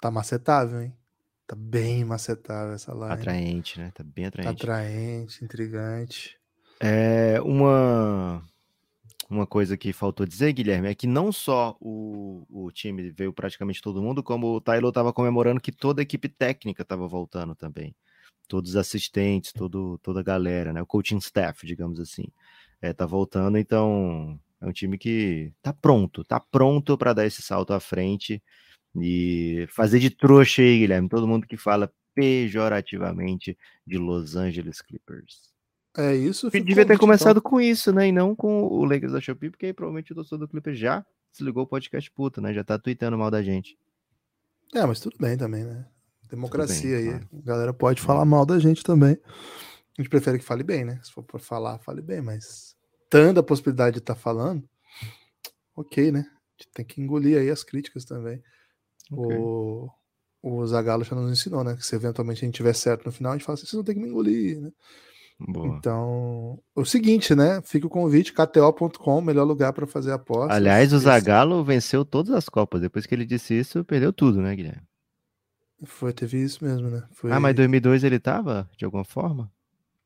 [0.01, 0.97] Tá macetável, hein?
[1.47, 3.21] Tá bem macetável essa live.
[3.21, 3.93] Atraente, né?
[3.95, 4.47] Tá bem atraente.
[4.47, 6.39] Tá atraente, intrigante.
[6.81, 8.43] É uma
[9.29, 13.83] uma coisa que faltou dizer, Guilherme, é que não só o, o time veio praticamente
[13.83, 17.95] todo mundo, como o Tyler estava comemorando que toda a equipe técnica estava voltando também.
[18.47, 20.83] Todos os assistentes, todo, toda a galera, né?
[20.83, 22.25] O coaching staff, digamos assim,
[22.81, 23.57] é, tá voltando.
[23.59, 28.43] Então, é um time que tá pronto, tá pronto para dar esse salto à frente
[28.97, 35.53] e fazer de trouxa aí, Guilherme, todo mundo que fala pejorativamente de Los Angeles Clippers.
[35.97, 36.51] É isso.
[36.51, 38.09] Devia ter começado com isso, né?
[38.09, 41.05] E não com o Lakers da Shopee, porque aí provavelmente o torcedor do Clippers já
[41.33, 42.53] desligou o podcast puta, né?
[42.53, 43.79] Já tá tweetando mal da gente.
[44.75, 45.87] É, mas tudo bem também, né?
[46.29, 47.11] Democracia bem, aí.
[47.11, 47.29] Claro.
[47.33, 49.17] A galera pode falar mal da gente também.
[49.97, 51.01] A gente prefere que fale bem, né?
[51.03, 52.75] Se for pra falar, fale bem, mas
[53.09, 54.69] tendo a possibilidade de estar tá falando,
[55.77, 56.27] ok, né?
[56.29, 58.43] A gente tem que engolir aí as críticas também.
[59.11, 59.37] Okay.
[59.37, 59.91] O,
[60.43, 61.77] o Zagallo já nos ensinou, né?
[61.77, 63.85] Que se eventualmente a gente tiver certo no final, a gente fala assim, vocês vão
[63.85, 64.71] ter que me engolir, né?
[65.39, 65.67] Boa.
[65.67, 67.61] Então, o seguinte, né?
[67.63, 70.57] Fica o convite, kto.com, melhor lugar para fazer apostas.
[70.57, 72.81] Aliás, o Zagallo venceu todas as Copas.
[72.81, 74.83] Depois que ele disse isso, perdeu tudo, né, Guilherme?
[75.85, 77.03] Foi, teve isso mesmo, né?
[77.13, 77.33] Foi...
[77.33, 79.53] Ah, mas em 2002 ele tava, de alguma forma?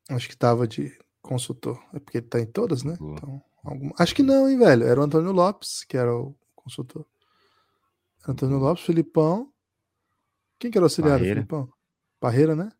[0.09, 1.79] Acho que tava de consultor.
[1.93, 2.95] É porque ele tá em todas, né?
[2.99, 3.91] Então, algum...
[3.99, 4.83] Acho que não, hein, velho?
[4.83, 7.05] Era o Antônio Lopes, que era o consultor.
[8.27, 9.51] Antônio Lopes, Filipão.
[10.59, 11.35] Quem que era o auxiliar Parreira.
[11.35, 11.69] do Filipão?
[12.19, 12.71] Parreira, né?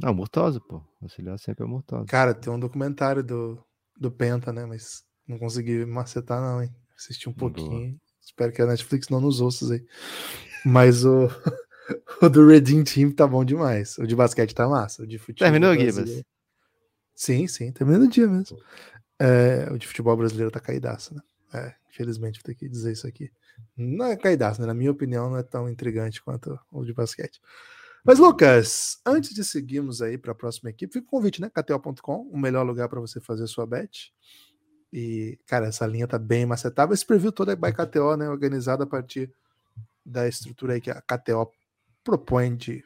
[0.00, 0.76] Não, Murtosa, pô.
[1.00, 2.06] O auxiliar sempre é Murtosa.
[2.06, 3.62] Cara, tem um documentário do,
[3.98, 4.64] do Penta, né?
[4.64, 6.70] Mas não consegui macetar, não, hein?
[6.96, 7.98] Assisti um pouquinho.
[8.20, 9.84] Espero que a Netflix não nos ouça aí.
[10.64, 11.28] Mas o,
[12.22, 13.98] o do Redeem Team tá bom demais.
[13.98, 15.02] O de basquete tá massa.
[15.02, 16.22] O de futebol Terminou, Gibas?
[17.14, 18.58] Sim, sim, terminou no dia mesmo.
[19.20, 21.20] É, o de futebol brasileiro tá caidaço, né?
[21.52, 23.30] É, infelizmente vou ter que dizer isso aqui.
[23.76, 24.66] Não é caidaço, né?
[24.66, 27.40] Na minha opinião, não é tão intrigante quanto o de basquete.
[28.04, 31.50] Mas, Lucas, antes de seguirmos aí para a próxima equipe, fica o convite, né?
[31.50, 34.12] KTO.com, o melhor lugar para você fazer sua bet.
[34.92, 36.94] E, cara, essa linha tá bem macetável.
[36.94, 38.28] Esse preview todo é by KTO, né?
[38.28, 39.32] Organizado a partir
[40.04, 41.50] da estrutura aí que a KTO
[42.04, 42.84] propõe de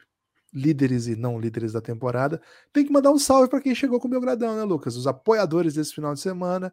[0.53, 2.41] líderes e não líderes da temporada.
[2.73, 4.97] Tem que mandar um salve para quem chegou com o meu gradão, né, Lucas?
[4.97, 6.73] Os apoiadores desse final de semana.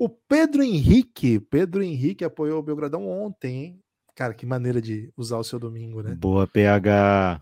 [0.00, 3.84] O Pedro Henrique, Pedro Henrique apoiou o Belgradão ontem, hein?
[4.14, 6.14] Cara, que maneira de usar o seu domingo, né?
[6.14, 7.38] Boa, PH.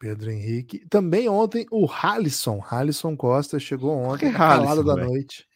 [0.00, 0.84] Pedro Henrique.
[0.88, 5.06] Também ontem o Halisson, Halisson Costa, chegou ontem, Halisson, da velho?
[5.06, 5.48] noite.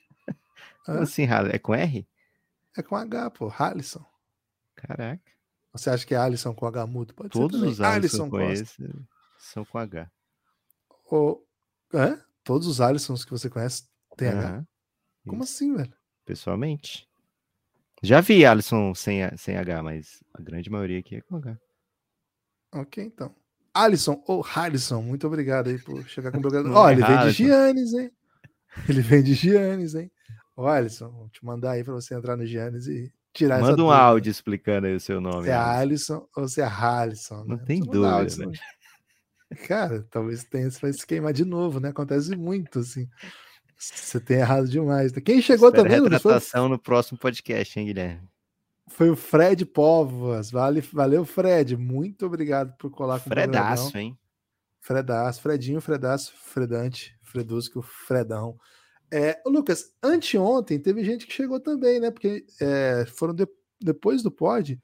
[0.87, 1.03] Como Hã?
[1.03, 2.09] assim, é com R?
[2.77, 4.07] É com H, pô, Halisson.
[4.77, 5.33] Caraca.
[5.73, 7.13] Você acha que é Alisson com H mudo?
[7.13, 7.73] Pode ser Todos também.
[7.73, 8.89] os Alisson Costa.
[9.37, 10.09] são com H.
[11.11, 11.43] O...
[11.93, 12.23] Hã?
[12.45, 13.83] Todos os Alissons que você conhece
[14.17, 14.65] têm H.
[15.29, 15.93] Como assim, velho?
[16.25, 17.09] Pessoalmente.
[18.03, 21.59] Já vi Alisson sem, sem H, mas a grande maioria aqui é com H.
[22.73, 23.35] Ok, então.
[23.75, 26.43] Alisson ou Halisson, muito obrigado aí por chegar com o
[26.77, 27.31] Ó, é ele vem de.
[27.31, 28.11] Giannis, hein?
[28.89, 30.11] Ele vem de Giannis, hein?
[30.57, 33.77] Ó, Alisson, vou te mandar aí pra você entrar no Giannis e tirar Manda um
[33.87, 33.97] dúvida.
[33.97, 35.45] áudio explicando aí o seu nome.
[35.45, 36.15] Se é Alisson.
[36.15, 37.45] Alisson ou se é Halisson.
[37.45, 37.65] Não né?
[37.67, 38.53] tem dúvida, áudio, senão-
[39.67, 41.89] Cara, talvez tenha, vai se queimar de novo, né?
[41.89, 43.09] Acontece muito, assim.
[43.79, 45.13] Você tem errado demais.
[45.13, 48.29] Quem chegou Espera também, Lucas, foi, retratação no próximo podcast, hein, Guilherme?
[48.89, 50.51] foi o Fred Povas.
[50.51, 51.77] Vale, valeu, Fred.
[51.77, 54.19] Muito obrigado por colar com o Fredaço, hein?
[54.81, 58.59] Fredaço, Fredinho, Fredaço, Fredante, Fredusco, Fredão.
[59.11, 62.11] É, Lucas, anteontem teve gente que chegou também, né?
[62.11, 63.49] Porque é, foram de-
[63.81, 64.81] depois do pod.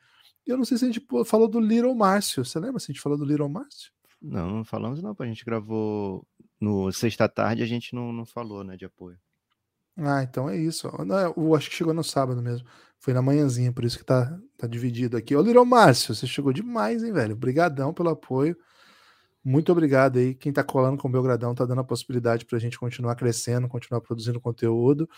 [0.46, 2.44] Eu não sei se a gente falou do Little Márcio.
[2.44, 3.90] Você lembra se a gente falou do Little Márcio?
[4.20, 6.26] Não, não falamos não, a gente gravou
[6.64, 9.18] no sexta-tarde, a gente não, não falou, né, de apoio.
[9.96, 10.88] Ah, então é isso.
[11.37, 12.66] eu acho que chegou no sábado mesmo.
[12.98, 15.37] Foi na manhãzinha, por isso que tá, tá dividido aqui.
[15.37, 17.35] Ô, Little Márcio, você chegou demais, hein, velho?
[17.35, 18.57] Obrigadão pelo apoio.
[19.44, 20.35] Muito obrigado aí.
[20.35, 24.00] Quem tá colando com o Belgradão tá dando a possibilidade pra gente continuar crescendo, continuar
[24.00, 25.09] produzindo conteúdo.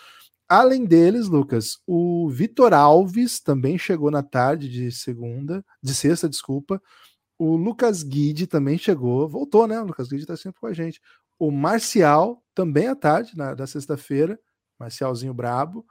[0.48, 6.82] Além deles, Lucas, o Vitor Alves também chegou na tarde de segunda, de sexta, desculpa.
[7.38, 9.80] O Lucas Guide também chegou, voltou, né?
[9.80, 11.00] O Lucas Guide tá sempre com a gente.
[11.38, 14.38] O Marcial também à tarde, na, da sexta-feira.
[14.79, 15.87] Marcialzinho brabo.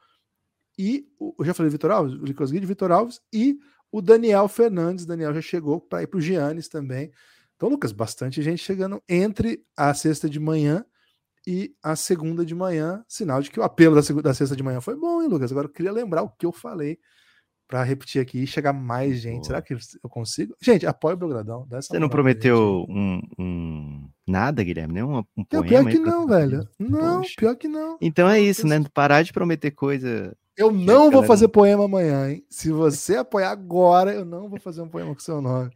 [0.78, 3.58] E o, eu já falei Vitor Alves, o Lucas Guide, Vitor Alves e
[3.92, 5.06] o Daniel Fernandes.
[5.06, 7.12] Daniel já chegou para ir para o Giannis também.
[7.56, 10.86] Então, Lucas, bastante gente chegando entre a sexta de manhã
[11.48, 13.04] e a segunda de manhã.
[13.08, 15.52] Sinal de que o apelo da, segunda, da sexta de manhã foi bom, hein, Lucas?
[15.52, 17.00] Agora eu queria lembrar o que eu falei
[17.68, 19.36] para repetir aqui e chegar mais gente.
[19.36, 19.44] Boa.
[19.46, 20.56] Será que eu consigo?
[20.62, 21.66] Gente, apoia o Belgradão.
[21.70, 24.94] Você não pra prometeu um, um- nada, Guilherme?
[24.94, 25.66] Nem um, poema?
[25.68, 26.70] pior que pra- não, velho.
[26.80, 27.34] Não, Poxa.
[27.38, 27.98] pior que não.
[28.00, 28.84] Então é isso, né?
[28.94, 30.36] Parar de prometer coisa.
[30.58, 32.46] Eu não vou fazer poema amanhã, hein?
[32.50, 35.70] Se você apoiar agora, eu não vou fazer um poema com seu nome.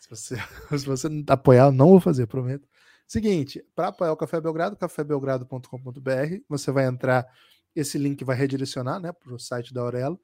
[0.00, 0.36] Se você,
[0.78, 2.66] se você apoiar, eu não vou fazer, prometo.
[3.06, 7.26] Seguinte, para apoiar o Café Belgrado, cafébelgrado.com.br, você vai entrar,
[7.74, 10.18] esse link vai redirecionar né, para o site da Aurelo,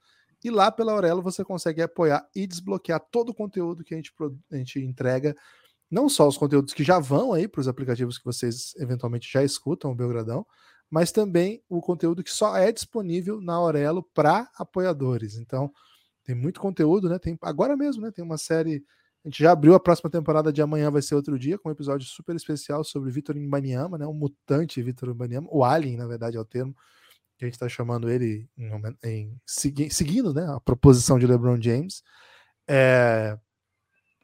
[0.47, 4.13] e lá pela Aurelo você consegue apoiar e desbloquear todo o conteúdo que a gente,
[4.53, 5.37] a gente entrega,
[5.91, 9.43] não só os conteúdos que já vão aí para os aplicativos que vocês eventualmente já
[9.43, 10.47] escutam, o Belgradão,
[10.89, 15.37] mas também o conteúdo que só é disponível na Aurelo para apoiadores.
[15.37, 15.73] Então,
[16.23, 17.19] tem muito conteúdo, né?
[17.19, 18.13] Tem agora mesmo, né?
[18.13, 18.85] Tem uma série.
[19.25, 21.73] A gente já abriu a próxima temporada de amanhã, vai ser outro dia, com um
[21.73, 24.07] episódio super especial sobre Vitor Imbaniama, né?
[24.07, 26.73] O mutante Vitor Imbaniama, o Alien, na verdade, é o termo
[27.37, 28.70] que a gente está chamando ele em,
[29.05, 30.46] em- segui- seguindo, né?
[30.49, 32.03] A proposição de LeBron James.
[32.68, 33.38] É,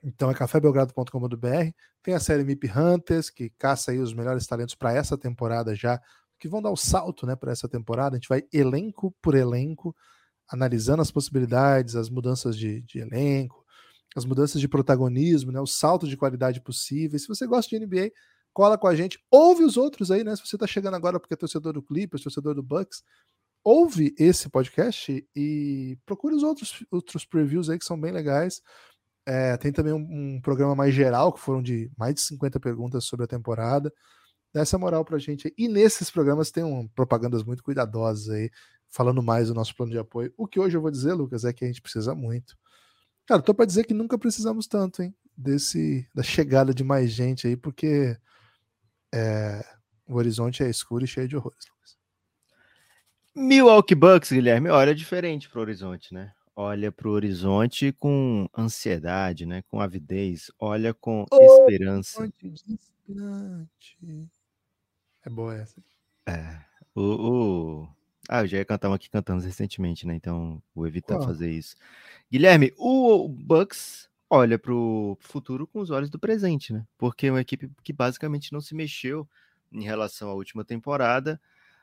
[0.03, 1.71] então é cafébelgrado.com.br.
[2.03, 6.01] Tem a série MIP Hunters, que caça aí os melhores talentos para essa temporada já,
[6.39, 8.17] que vão dar o salto né, para essa temporada.
[8.17, 9.95] A gente vai elenco por elenco,
[10.49, 13.65] analisando as possibilidades, as mudanças de, de elenco,
[14.17, 17.19] as mudanças de protagonismo, né, o salto de qualidade possível.
[17.19, 18.11] Se você gosta de NBA,
[18.53, 19.19] cola com a gente.
[19.31, 20.37] Ouve os outros aí, né?
[20.37, 23.03] Se você está chegando agora porque é torcedor do Clippers, torcedor do Bucks,
[23.65, 28.61] ouve esse podcast e procure os outros, outros previews aí que são bem legais.
[29.25, 33.05] É, tem também um, um programa mais geral, que foram de mais de 50 perguntas
[33.05, 33.93] sobre a temporada.
[34.53, 35.55] Dá essa moral pra gente aí.
[35.57, 38.51] E nesses programas tem um, propagandas muito cuidadosas aí,
[38.89, 40.33] falando mais do nosso plano de apoio.
[40.37, 42.57] O que hoje eu vou dizer, Lucas, é que a gente precisa muito.
[43.27, 45.15] Cara, tô pra dizer que nunca precisamos tanto, hein?
[45.37, 48.19] Desse, da chegada de mais gente aí, porque
[49.13, 49.65] é,
[50.07, 51.67] o horizonte é escuro e cheio de horrores.
[51.71, 51.97] Lucas.
[53.35, 56.33] Milwaukee Bucks, Guilherme, olha, diferente pro Horizonte, né?
[56.55, 59.63] olha para o horizonte com ansiedade, né?
[59.69, 62.31] Com avidez, olha com Oh, esperança.
[62.43, 63.99] Distante.
[65.25, 65.83] É boa essa.
[66.29, 66.59] É,
[66.95, 67.01] o,
[67.83, 67.89] o-
[68.29, 70.15] Ah, eu já ia cantar uma aqui cantando recentemente, né?
[70.15, 71.27] Então vou evitar Qual?
[71.27, 71.75] fazer isso.
[72.31, 76.87] Guilherme, o Bucks olha para o futuro com os olhos do presente, né?
[76.97, 79.29] Porque é uma equipe que basicamente não se mexeu
[79.71, 81.39] em relação à última temporada.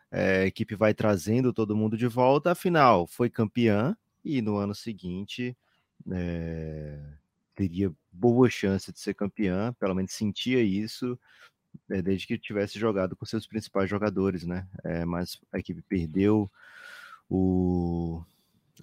[0.10, 4.74] É, a equipe vai trazendo todo mundo de volta, afinal, foi campeã e no ano
[4.74, 5.56] seguinte
[6.12, 7.00] é,
[7.54, 11.20] teria boa chance de ser campeã, pelo menos sentia isso,
[11.88, 14.68] é, desde que tivesse jogado com seus principais jogadores, né?
[15.06, 16.50] Mas a equipe perdeu
[17.30, 18.24] o,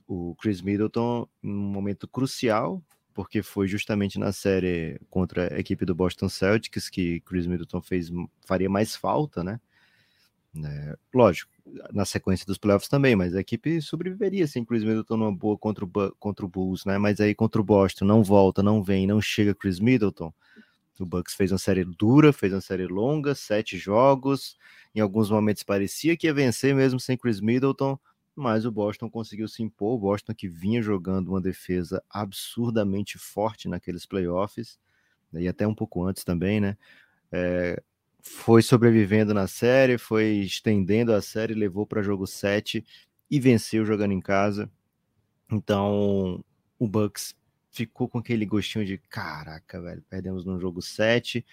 [0.07, 2.81] o Chris Middleton em um momento crucial,
[3.16, 8.11] porque foi justamente na série contra a equipe do Boston Celtics que Chris Middleton fez,
[8.46, 9.59] faria mais falta, né?
[10.62, 11.50] É, lógico,
[11.94, 15.87] na sequência dos playoffs também, mas a equipe sobreviveria sem Chris Middleton numa boa contra
[15.87, 16.98] o, contra o Bulls, né?
[16.98, 20.31] Mas aí contra o Boston não volta, não vem, não chega Chris Middleton.
[21.00, 24.59] O Bucks fez uma série dura, fez uma série longa, sete jogos.
[24.94, 27.98] Em alguns momentos parecia que ia vencer mesmo sem Chris Middleton,
[28.37, 29.94] mas o Boston conseguiu se impor.
[29.94, 34.79] O Boston que vinha jogando uma defesa absurdamente forte naqueles playoffs,
[35.33, 36.77] né, e até um pouco antes também, né?
[37.33, 37.83] É,
[38.20, 42.85] foi sobrevivendo na série, foi estendendo a série, levou para jogo 7
[43.31, 44.70] e venceu jogando em casa.
[45.51, 46.44] Então,
[46.79, 47.35] o Bucks
[47.76, 51.44] ficou com aquele gostinho de caraca, velho, perdemos no jogo 7,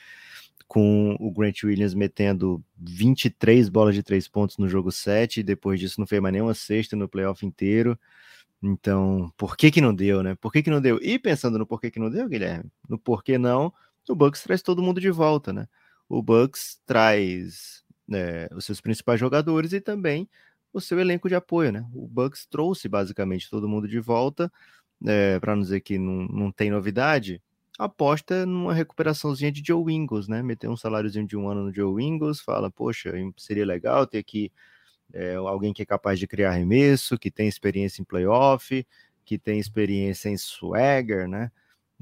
[0.68, 5.80] com o Grant Williams metendo 23 bolas de 3 pontos no jogo 7, e depois
[5.80, 8.00] disso não fez mais nenhuma sexta no playoff inteiro.
[8.62, 10.36] Então, por que que não deu, né?
[10.36, 10.98] Por que que não deu?
[11.02, 13.74] E pensando no porquê que não deu, Guilherme, no porquê não,
[14.10, 15.68] o Bucks traz todo mundo de volta, né?
[16.08, 20.30] O Bucks traz né, os seus principais jogadores e também
[20.72, 21.86] o seu elenco de apoio, né?
[21.94, 24.52] O Bucks trouxe basicamente todo mundo de volta,
[25.06, 27.42] é, para não dizer que não, não tem novidade,
[27.78, 30.42] aposta numa recuperaçãozinha de Joe Ingles, né?
[30.44, 34.52] Meter um saláriozinho de um ano no Joe Ingles, fala, poxa, seria legal ter aqui
[35.14, 38.86] é, alguém que é capaz de criar arremesso, que tem experiência em playoff,
[39.26, 41.52] que tem experiência em swagger, né?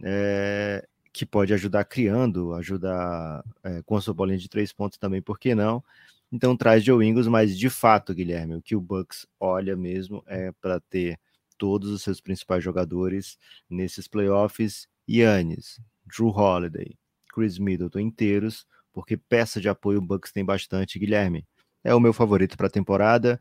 [0.03, 5.21] É, que pode ajudar criando, ajudar é, com a sua bolinha de três pontos também,
[5.21, 5.83] por que não?
[6.31, 10.51] Então traz Joe Ingles, mas de fato, Guilherme, o que o Bucks olha mesmo é
[10.61, 11.19] para ter
[11.61, 13.37] todos os seus principais jogadores
[13.69, 16.97] nesses playoffs, Yannis, Drew Holiday,
[17.31, 21.45] Chris Middleton inteiros, porque peça de apoio o Bucks tem bastante, Guilherme.
[21.83, 23.39] É o meu favorito para a temporada,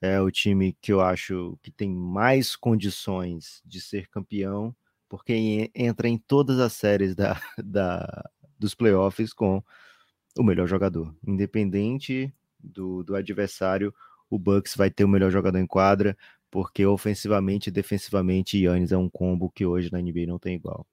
[0.00, 4.74] é o time que eu acho que tem mais condições de ser campeão,
[5.06, 9.62] porque entra em todas as séries da, da, dos playoffs com
[10.38, 11.14] o melhor jogador.
[11.26, 13.94] Independente do, do adversário,
[14.30, 16.16] o Bucks vai ter o melhor jogador em quadra,
[16.50, 20.86] porque ofensivamente e defensivamente Yannis é um combo que hoje na NBA não tem igual.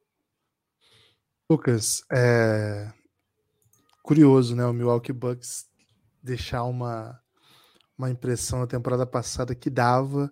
[1.49, 2.91] Lucas, é
[4.05, 4.65] curioso, né?
[4.65, 5.65] O Milwaukee Bucks
[6.21, 7.19] deixar uma,
[7.97, 10.31] uma impressão na temporada passada que dava.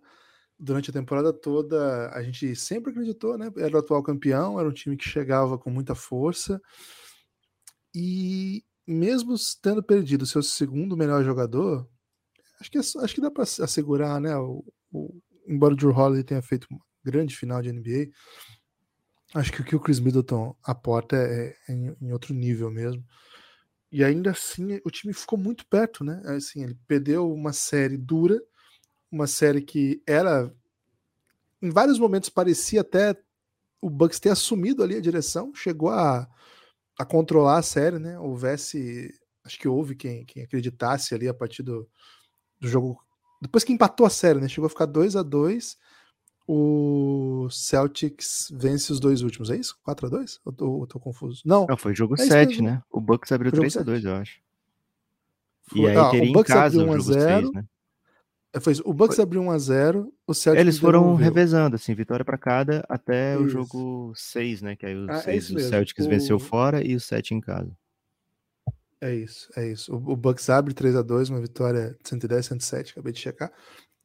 [0.60, 3.52] Durante a temporada toda, a gente sempre acreditou, né?
[3.58, 6.62] Era o atual campeão, era um time que chegava com muita força.
[7.94, 11.88] E mesmo tendo perdido seu segundo melhor jogador,
[12.60, 14.36] acho que, é, acho que dá para assegurar, né?
[14.38, 18.12] O, o, embora o Drew Holiday tenha feito uma grande final de NBA,
[19.34, 23.04] acho que o que o Chris Middleton aporta é, é em, em, outro nível mesmo.
[23.92, 26.22] E ainda assim, o time ficou muito perto, né?
[26.26, 28.42] Assim, ele perdeu uma série dura,
[29.12, 30.52] uma série que era
[31.62, 33.18] em vários momentos parecia até
[33.80, 36.28] o Bucks ter assumido ali a direção, chegou a,
[37.00, 38.20] a controlar a série, né?
[38.20, 39.14] Houvesse,
[39.46, 41.88] acho que houve quem, quem acreditasse ali a partir do,
[42.60, 43.00] do jogo
[43.44, 44.48] depois que empatou a série, né?
[44.48, 45.78] Chegou a ficar 2 a 2
[46.48, 49.78] O Celtics vence os dois últimos, é isso?
[49.84, 51.42] 4 a 2 Eu tô, eu tô confuso.
[51.46, 51.66] Não.
[51.70, 52.82] Não, foi jogo é 7, né?
[52.92, 54.40] O Bucks abriu 3 a 2 eu acho.
[55.68, 57.42] Foi, e aí ah, teria o Bucks em casa abriu 1 o a jogo 0,
[57.44, 57.66] 6, né?
[58.62, 59.24] Foi, o Bucks Foi.
[59.24, 61.24] abriu 1 a 0 o Celtics Eles foram devolveu.
[61.26, 63.50] revezando, assim, vitória para cada até o Isso.
[63.50, 64.76] jogo 6, né?
[64.76, 65.60] Que aí o Ah, é 6 isso o.
[65.60, 67.72] Celtics O- venceu fora e o 7 em casa.
[69.04, 69.94] É isso, é isso.
[69.94, 73.52] O, o Bucks abre 3 a 2 uma vitória 110, 107, acabei de checar.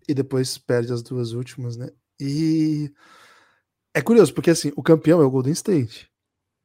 [0.08, 1.88] E depois perde as duas últimas, né?
[2.20, 2.92] E
[3.94, 6.10] é curioso, porque assim, o campeão é o Golden State.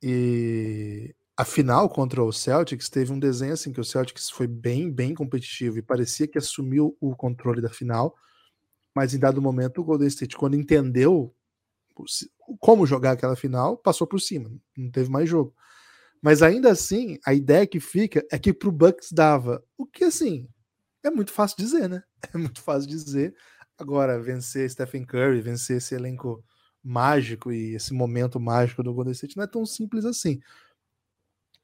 [0.01, 4.91] E a final contra o Celtics teve um desenho assim que o Celtics foi bem,
[4.91, 8.15] bem competitivo e parecia que assumiu o controle da final.
[8.95, 11.35] Mas em dado momento, o Golden State, quando entendeu
[12.59, 15.53] como jogar aquela final, passou por cima, não teve mais jogo.
[16.23, 19.61] Mas ainda assim, a ideia que fica é que pro Bucks dava.
[19.77, 20.47] O que assim,
[21.03, 22.01] é muito fácil dizer, né?
[22.33, 23.35] É muito fácil dizer.
[23.77, 26.43] Agora, vencer Stephen Curry, vencer esse elenco
[26.83, 30.39] mágico e esse momento mágico do Golden State não é tão simples assim.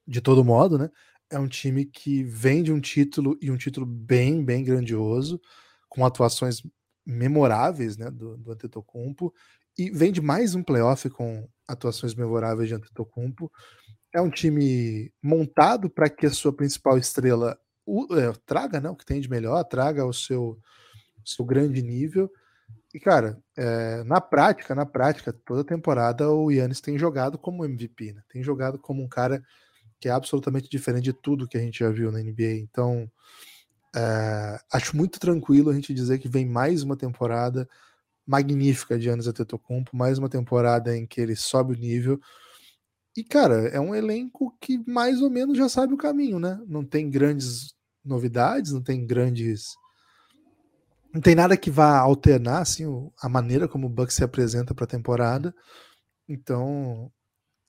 [0.06, 0.90] De todo modo, né?
[1.30, 5.40] É um time que vem de um título e um título bem, bem grandioso,
[5.88, 6.62] com atuações
[7.06, 9.34] memoráveis, né, do, do Antetokounmpo,
[9.78, 13.52] e vem de mais um playoff com atuações memoráveis de Antetokounmpo.
[14.14, 18.96] É um time montado para que a sua principal estrela o, é, traga né, o
[18.96, 20.60] que tem de melhor, traga o seu,
[21.26, 22.32] seu grande nível.
[22.94, 28.14] E, cara, é, na prática, na prática, toda temporada o Yannis tem jogado como MVP,
[28.14, 28.24] né?
[28.30, 29.44] Tem jogado como um cara
[30.00, 32.58] que é absolutamente diferente de tudo que a gente já viu na NBA.
[32.62, 33.10] Então,
[33.96, 37.68] é, acho muito tranquilo a gente dizer que vem mais uma temporada
[38.26, 42.20] magnífica de Giannis Antetokounmpo, mais uma temporada em que ele sobe o nível.
[43.16, 46.62] E, cara, é um elenco que mais ou menos já sabe o caminho, né?
[46.68, 49.76] Não tem grandes novidades, não tem grandes.
[51.14, 52.86] Não tem nada que vá alternar assim,
[53.22, 55.54] a maneira como o Bucks se apresenta para a temporada.
[56.28, 57.12] Então,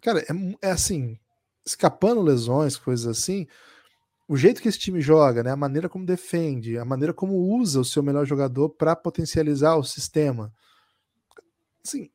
[0.03, 1.19] cara, é, é assim,
[1.65, 3.47] escapando lesões, coisas assim,
[4.29, 7.81] o jeito que esse time joga, né, a maneira como defende, a maneira como usa
[7.81, 10.53] o seu melhor jogador para potencializar o sistema.
[11.85, 12.11] Assim,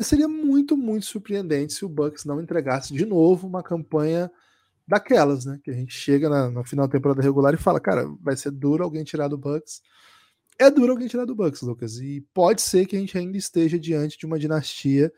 [0.00, 4.30] seria muito, muito surpreendente se o Bucks não entregasse de novo uma campanha
[4.86, 5.60] daquelas, né?
[5.62, 8.50] Que a gente chega na, no final da temporada regular e fala, cara, vai ser
[8.50, 9.82] duro alguém tirar do Bucks.
[10.58, 11.98] É duro alguém tirar do Bucks, Lucas.
[11.98, 15.12] E pode ser que a gente ainda esteja diante de uma dinastia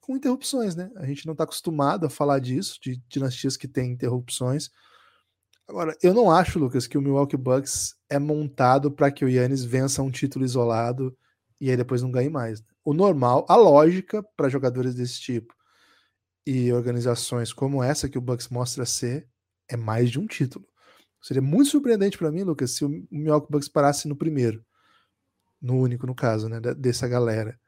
[0.00, 0.90] com interrupções, né?
[0.96, 4.70] A gente não está acostumado a falar disso, de dinastias que têm interrupções.
[5.68, 9.62] Agora, eu não acho, Lucas, que o Milwaukee Bucks é montado para que o Yannis
[9.62, 11.16] vença um título isolado
[11.60, 12.60] e aí depois não ganhe mais.
[12.60, 12.66] Né?
[12.84, 15.54] O normal, a lógica para jogadores desse tipo
[16.46, 19.28] e organizações como essa que o Bucks mostra ser
[19.68, 20.66] é mais de um título.
[21.22, 24.64] Seria muito surpreendente para mim, Lucas, se o Milwaukee Bucks parasse no primeiro,
[25.60, 27.60] no único no caso, né, dessa galera.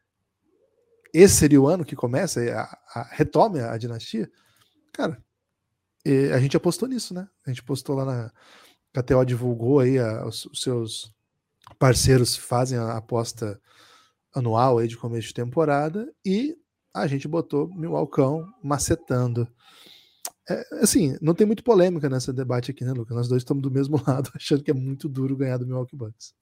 [1.12, 4.30] Esse seria o ano que começa a, a retome a, a dinastia.
[4.90, 5.22] Cara,
[6.04, 7.28] e a gente apostou nisso, né?
[7.46, 8.32] A gente postou lá na.
[8.92, 11.14] KTO divulgou aí, a, os, os, seus
[11.78, 13.60] parceiros fazem a aposta
[14.34, 16.56] anual aí de começo de temporada e
[16.94, 18.22] a gente botou Milwaukee
[18.62, 19.48] macetando.
[20.48, 23.16] É, assim, não tem muito polêmica nesse debate aqui, né, Lucas?
[23.16, 26.34] Nós dois estamos do mesmo lado, achando que é muito duro ganhar do Milwaukee Bucks.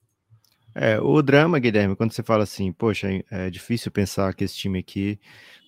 [0.73, 4.79] É, o drama, Guilherme, quando você fala assim, poxa, é difícil pensar que esse time
[4.79, 5.19] aqui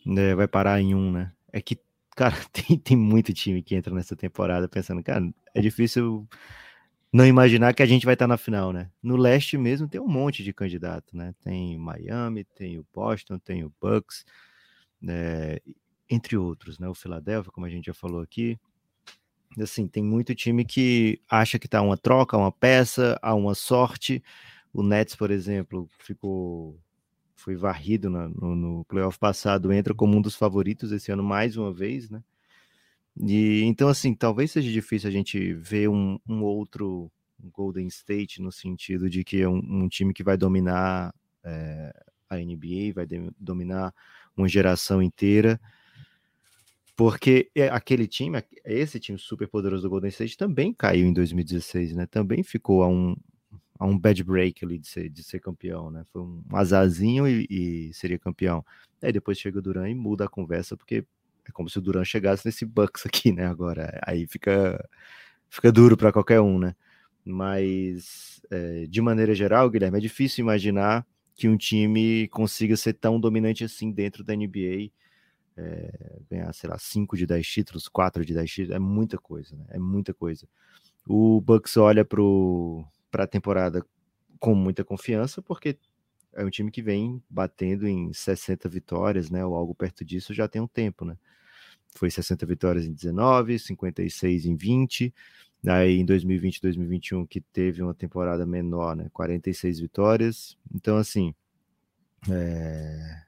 [0.05, 1.32] né, vai parar em um, né?
[1.51, 1.78] É que
[2.15, 6.28] cara, tem, tem muito time que entra nessa temporada pensando, cara, é difícil
[7.14, 8.89] não imaginar que a gente vai estar na final, né?
[9.01, 11.36] No leste mesmo tem um monte de candidato, né?
[11.43, 14.26] Tem Miami, tem o Boston, tem o Bucks,
[14.99, 15.57] né?
[16.09, 16.88] entre outros, né?
[16.88, 18.59] O Philadelphia, como a gente já falou aqui.
[19.59, 24.24] Assim, tem muito time que acha que tá uma troca, uma peça, há uma sorte.
[24.74, 26.80] O Nets, por exemplo, ficou
[27.36, 31.74] foi varrido no, no playoff passado, entra como um dos favoritos esse ano mais uma
[31.74, 32.24] vez, né?
[33.20, 38.51] E então, assim, talvez seja difícil a gente ver um, um outro Golden State no
[38.51, 41.93] sentido de que é um, um time que vai dominar é,
[42.30, 43.93] a NBA, vai de, dominar
[44.36, 45.59] uma geração inteira,
[46.95, 51.95] porque é, aquele time, esse time super poderoso do Golden State também caiu em 2016,
[51.95, 52.05] né?
[52.05, 53.16] Também ficou a um,
[53.80, 56.05] a um bad break ali de ser, de ser campeão, né?
[56.11, 58.64] Foi um azarzinho e, e seria campeão.
[59.01, 61.03] Aí depois chega o Duran e muda a conversa, porque
[61.46, 63.46] é como se o Duran chegasse nesse Bucks aqui, né?
[63.46, 64.84] Agora, aí fica,
[65.50, 66.76] fica duro para qualquer um, né?
[67.26, 73.20] Mas, é, de maneira geral, Guilherme, é difícil imaginar que um time consiga ser tão
[73.20, 74.91] dominante assim dentro da NBA.
[75.56, 79.56] É, ganhar, sei lá, 5 de 10 títulos, 4 de 10 títulos, é muita coisa,
[79.56, 79.66] né?
[79.70, 80.48] É muita coisa.
[81.08, 83.86] O Bucks olha para a temporada
[84.39, 85.78] com muita confiança, porque
[86.36, 90.47] é um time que vem batendo em 60 vitórias, né, ou algo perto disso já
[90.47, 91.17] tem um tempo, né?
[91.95, 95.13] Foi 60 vitórias em 19, 56 em 20,
[95.67, 100.57] aí em 2020, 2021 que teve uma temporada menor, né, 46 vitórias.
[100.73, 101.34] Então assim,
[102.29, 103.23] é...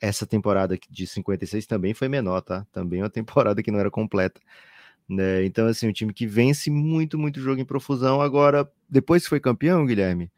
[0.00, 2.66] essa temporada de 56 também foi menor, tá?
[2.72, 4.40] Também é uma temporada que não era completa.
[5.08, 5.44] Né?
[5.44, 8.22] Então, assim, um time que vence muito, muito jogo em profusão.
[8.22, 10.30] Agora, depois que foi campeão, Guilherme,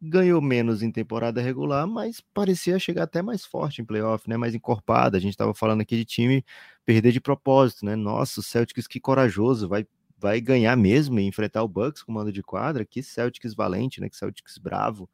[0.00, 4.36] ganhou menos em temporada regular, mas parecia chegar até mais forte em playoff, né?
[4.36, 5.16] Mais encorpada.
[5.16, 6.44] A gente estava falando aqui de time
[6.84, 7.96] perder de propósito, né?
[7.96, 9.86] Nossa, o Celtics que corajoso, vai,
[10.18, 12.84] vai ganhar mesmo e enfrentar o Bucks com mando de quadra.
[12.84, 14.08] Que Celtics valente, né?
[14.08, 15.08] Que Celtics bravo.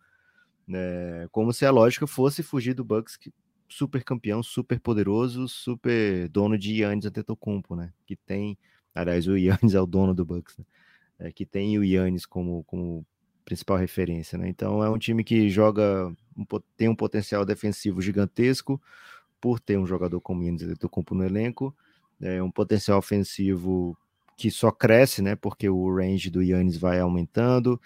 [0.66, 1.28] Né?
[1.30, 3.32] Como se a lógica fosse fugir do Bucks, que
[3.68, 7.93] super campeão, super poderoso, super dono de Yannis Antetokounmpo, né?
[8.07, 8.59] Que tem
[8.95, 10.64] Aliás, o Yannis é o dono do Bucks, né?
[11.18, 13.07] é, que tem o Yannis como, como
[13.47, 14.49] principal referência, né?
[14.49, 16.12] Então é um time que joga,
[16.76, 18.82] tem um potencial defensivo gigantesco
[19.40, 21.74] por ter um jogador como Yannis Antetokounmpo no elenco,
[22.20, 23.97] é um potencial ofensivo
[24.36, 25.36] que só cresce, né?
[25.36, 27.80] Porque o range do Yannis vai aumentando,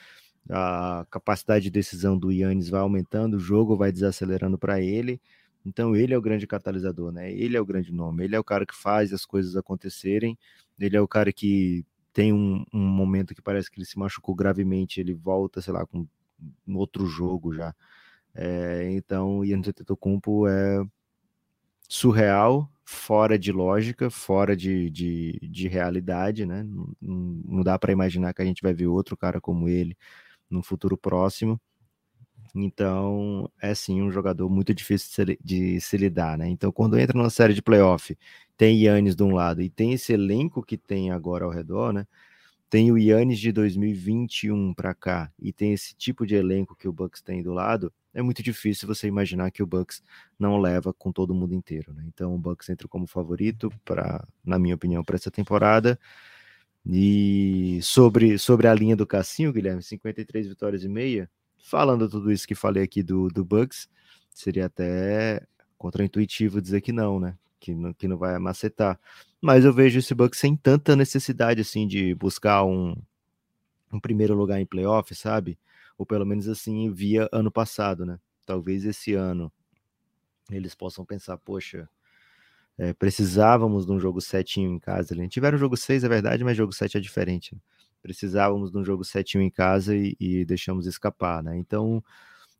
[0.48, 5.20] a capacidade de decisão do Yannis vai aumentando, o jogo vai desacelerando para ele.
[5.64, 7.30] Então ele é o grande catalisador, né?
[7.30, 10.38] Ele é o grande nome, ele é o cara que faz as coisas acontecerem,
[10.78, 14.34] ele é o cara que tem um, um momento que parece que ele se machucou
[14.34, 16.06] gravemente, ele volta, sei lá, com
[16.66, 17.74] um outro jogo já.
[18.34, 20.84] É, então, Yannis Antetokounmpo é
[21.88, 26.62] surreal, fora de lógica, fora de, de, de realidade, né?
[26.62, 29.96] Não, não dá para imaginar que a gente vai ver outro cara como ele
[30.48, 31.60] no futuro próximo.
[32.54, 36.48] Então, é sim um jogador muito difícil de se, de se lidar, né?
[36.48, 38.16] Então, quando entra numa série de playoff,
[38.56, 42.06] tem Yannis de um lado e tem esse elenco que tem agora ao redor, né?
[42.70, 46.92] Tem o Yannis de 2021 para cá e tem esse tipo de elenco que o
[46.92, 50.02] Bucks tem do lado, é muito difícil você imaginar que o Bucks
[50.38, 52.04] não leva com todo mundo inteiro, né?
[52.06, 55.98] Então, o Bucks entra como favorito para, na minha opinião, para essa temporada.
[56.84, 61.30] E sobre, sobre a linha do Cassinho, Guilherme, 53 vitórias e meia,
[61.62, 63.88] falando tudo isso que falei aqui do, do Bucks,
[64.32, 65.46] seria até
[65.78, 67.36] contraintuitivo dizer que não, né?
[67.58, 68.98] Que não, que não vai macetar.
[69.40, 72.94] Mas eu vejo esse Bucks sem tanta necessidade, assim, de buscar um,
[73.92, 75.58] um primeiro lugar em playoff, sabe?
[75.96, 78.18] Ou pelo menos assim via ano passado, né?
[78.46, 79.52] Talvez esse ano
[80.50, 81.88] eles possam pensar, poxa,
[82.76, 85.14] é, precisávamos de um jogo setinho em casa.
[85.14, 85.28] Né?
[85.28, 87.54] Tiveram jogo 6, é verdade, mas jogo 7 é diferente.
[87.54, 87.60] Né?
[88.02, 91.56] Precisávamos de um jogo setinho em casa e, e, deixamos escapar, né?
[91.56, 92.02] Então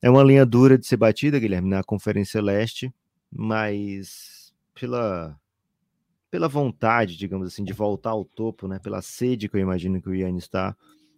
[0.03, 2.93] é uma linha dura de ser batida, Guilherme, na Conferência Leste,
[3.31, 5.39] mas pela
[6.31, 8.79] pela vontade, digamos assim, de voltar ao topo, né?
[8.79, 10.77] Pela sede que eu imagino que o Yannis está,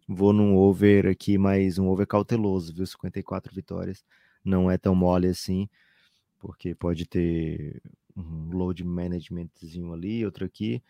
[0.09, 2.87] vou num over aqui, mas um over cauteloso, viu?
[2.87, 4.03] 54 vitórias,
[4.43, 5.69] não é tão mole assim,
[6.39, 7.83] porque pode ter
[8.17, 10.83] um load managementzinho ali, outro aqui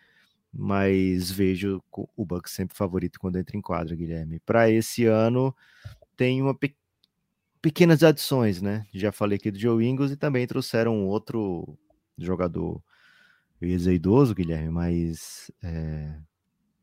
[0.53, 1.82] mas vejo
[2.16, 4.38] o Bucks sempre favorito quando entra em quadra, Guilherme.
[4.40, 5.55] Para esse ano
[6.16, 6.74] tem uma pe
[7.61, 8.84] pequenas adições, né?
[8.92, 11.78] Já falei aqui do Joe Ingles e também trouxeram outro
[12.18, 12.82] jogador,
[13.61, 16.18] eu ia dizer idoso, Guilherme, mas é,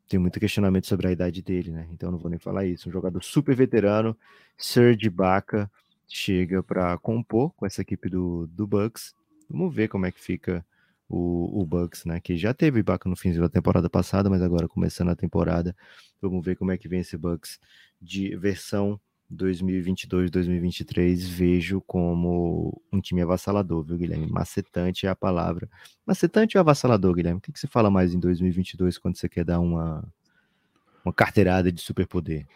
[0.08, 1.86] tem muito questionamento sobre a idade dele, né?
[1.92, 2.88] Então não vou nem falar isso.
[2.88, 4.16] Um jogador super veterano,
[4.56, 5.70] Serge Baca,
[6.08, 9.14] chega para compor com essa equipe do, do Bucks.
[9.48, 10.64] Vamos ver como é que fica
[11.10, 12.20] o, o Bucks, né?
[12.20, 15.74] Que já teve Ibaka no fim da temporada passada, mas agora começando a temporada,
[16.22, 17.58] vamos ver como é que vem esse Bucks
[18.00, 18.98] de versão
[19.32, 21.16] 2022-2023.
[21.28, 24.30] Vejo como um time avassalador, viu, Guilherme?
[24.30, 25.68] Macetante é a palavra.
[26.06, 27.38] Macetante ou avassalador, Guilherme?
[27.38, 30.04] O que, que você fala mais em 2022 quando você quer dar uma,
[31.04, 32.46] uma carteirada de superpoder?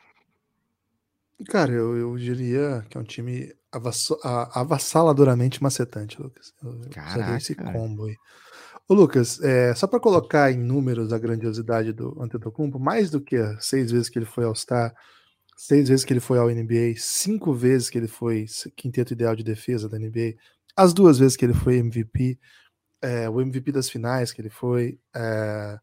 [1.49, 6.55] Cara, eu, eu diria que é um time avassaladoramente macetante, Lucas.
[6.63, 8.17] Eu Caraca, esse combo aí.
[8.87, 13.37] Ô, Lucas, é, só para colocar em números a grandiosidade do Antetokounmpo, mais do que
[13.59, 14.95] seis vezes que ele foi ao Star,
[15.57, 18.45] seis vezes que ele foi ao NBA, cinco vezes que ele foi
[18.77, 20.35] quinteto ideal de defesa da NBA,
[20.77, 22.39] as duas vezes que ele foi MVP,
[23.01, 25.79] é, o MVP das finais que ele foi, é,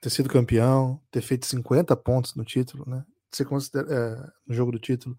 [0.00, 3.04] ter sido campeão, ter feito 50 pontos no título, né?
[3.32, 5.16] Ser considera, é, no jogo do título,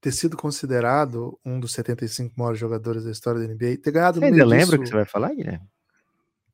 [0.00, 4.26] ter sido considerado um dos 75 maiores jogadores da história da NBA, ter ganhado Você
[4.26, 5.68] ainda lembra o que você vai falar, Guilherme?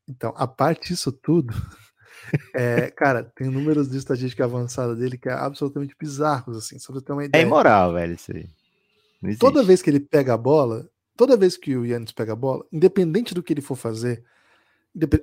[0.08, 1.52] Então, a parte disso tudo,
[2.54, 7.02] é, cara, tem números de estatística avançada dele que é absolutamente bizarros, assim, só pra
[7.02, 7.42] ter uma é ideia.
[7.42, 8.48] É imoral, velho, isso aí.
[9.38, 12.64] Toda vez que ele pega a bola, toda vez que o Yannis pega a bola,
[12.70, 14.22] independente do que ele for fazer,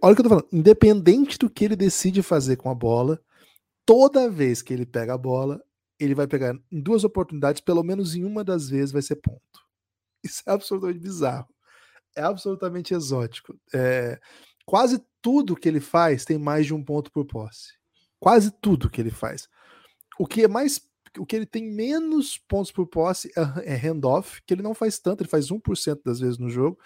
[0.01, 3.21] olha o que eu tô falando, independente do que ele decide fazer com a bola,
[3.85, 5.63] toda vez que ele pega a bola,
[5.99, 9.41] ele vai pegar em duas oportunidades, pelo menos em uma das vezes vai ser ponto.
[10.23, 11.47] Isso é absolutamente bizarro.
[12.15, 13.57] É absolutamente exótico.
[13.73, 14.19] É,
[14.65, 17.73] quase tudo que ele faz tem mais de um ponto por posse.
[18.19, 19.47] Quase tudo que ele faz.
[20.19, 20.81] O que é mais.
[21.17, 24.97] O que ele tem menos pontos por posse é, é handoff, que ele não faz
[24.97, 26.79] tanto, ele faz 1% das vezes no jogo,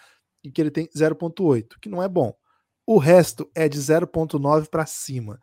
[0.43, 2.35] e que ele tem 0,8, que não é bom.
[2.85, 5.39] O resto é de 0,9 para cima.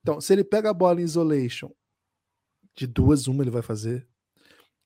[0.00, 1.70] Então, se ele pega a bola em isolation
[2.74, 4.06] de duas, uma ele vai fazer.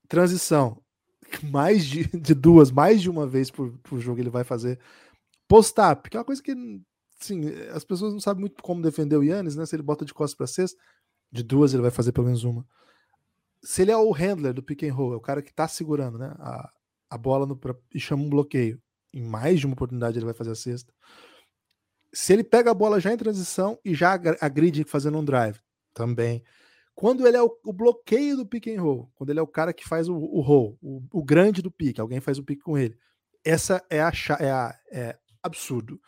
[0.07, 0.81] Transição,
[1.43, 4.79] mais de, de duas, mais de uma vez por, por jogo ele vai fazer.
[5.47, 6.53] Post-up, que é uma coisa que
[7.21, 9.65] sim, as pessoas não sabem muito como defender o Yannis, né?
[9.65, 10.79] Se ele bota de costas para cesta,
[11.31, 12.65] de duas ele vai fazer pelo menos uma.
[13.63, 16.17] Se ele é o handler do pick and roll, é o cara que tá segurando,
[16.17, 16.33] né?
[16.39, 16.71] A,
[17.11, 18.81] a bola no, pra, e chama um bloqueio.
[19.13, 20.93] Em mais de uma oportunidade ele vai fazer a cesta.
[22.13, 25.59] Se ele pega a bola já em transição e já agride fazendo um drive,
[25.93, 26.43] também
[26.95, 29.73] Quando ele é o, o, bloqueio do pick and roll, quando ele é o cara
[29.73, 32.77] que faz o, o roll, o, o grande do pique, alguém faz o pique com
[32.77, 32.97] ele.
[33.43, 35.99] Essa é a, é, a, é absurdo.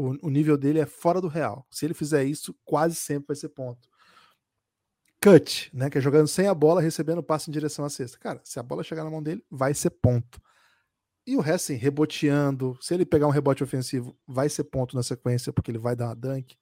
[0.00, 1.66] O, o nível dele é fora do real.
[1.70, 3.86] Se ele fizer isso, quase sempre vai ser ponto.
[5.22, 5.90] Cut, né?
[5.90, 8.18] Que é jogando sem a bola, recebendo passe em direção à cesta.
[8.18, 10.40] Cara, se a bola chegar na mão dele, vai ser ponto.
[11.26, 12.78] E o resto, assim, reboteando.
[12.80, 16.06] Se ele pegar um rebote ofensivo, vai ser ponto na sequência, porque ele vai dar
[16.06, 16.56] uma dunk.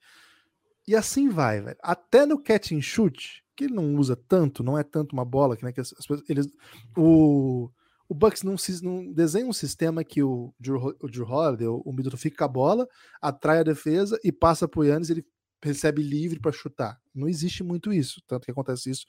[0.85, 1.79] E assim vai, velho.
[1.81, 5.57] Até no catch and shoot, que ele não usa tanto, não é tanto uma bola,
[5.57, 6.49] que, né, que as, as, eles,
[6.97, 7.71] o,
[8.09, 11.93] o Bucks não, não, desenha um sistema que o Drew, o Drew Holiday, o, o
[11.93, 12.89] Middleton fica com a bola,
[13.21, 15.27] atrai a defesa e passa pro Yannis, ele
[15.63, 16.99] recebe livre para chutar.
[17.15, 19.07] Não existe muito isso, tanto que acontece isso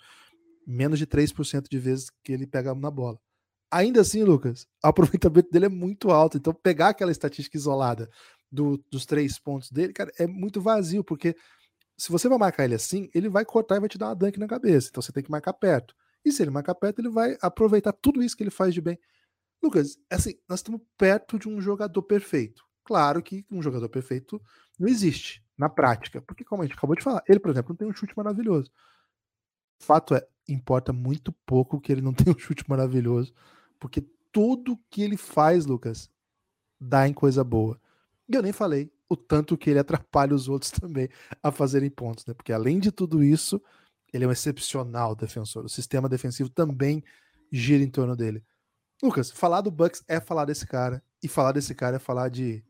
[0.68, 3.20] menos de 3% de vezes que ele pega na bola.
[3.72, 8.10] Ainda assim, Lucas, o aproveitamento dele é muito alto, então pegar aquela estatística isolada
[8.52, 11.36] do, dos três pontos dele, cara, é muito vazio, porque
[11.98, 14.40] se você vai marcar ele assim, ele vai cortar e vai te dar uma dunk
[14.40, 14.90] na cabeça.
[14.90, 15.96] Então você tem que marcar perto.
[16.30, 19.00] E se ele marcar perto, ele vai aproveitar tudo isso que ele faz de bem.
[19.62, 22.64] Lucas, assim, nós estamos perto de um jogador perfeito.
[22.84, 24.40] Claro que um jogador perfeito
[24.78, 26.22] não existe na prática.
[26.22, 28.72] Porque, como a gente acabou de falar, ele, por exemplo, não tem um chute maravilhoso.
[29.82, 33.34] Fato é, importa muito pouco que ele não tenha um chute maravilhoso.
[33.80, 36.12] Porque tudo que ele faz, Lucas,
[36.80, 37.82] dá em coisa boa.
[38.28, 41.10] E eu nem falei o tanto que ele atrapalha os outros também
[41.42, 42.36] a fazerem pontos, né?
[42.36, 43.60] Porque além de tudo isso,
[44.14, 45.66] ele é um excepcional defensor.
[45.66, 47.04] O sistema defensivo também
[47.52, 48.44] gira em torno dele.
[49.02, 51.04] Lucas, falar do Bucks é falar desse cara.
[51.22, 52.64] E falar desse cara é falar de.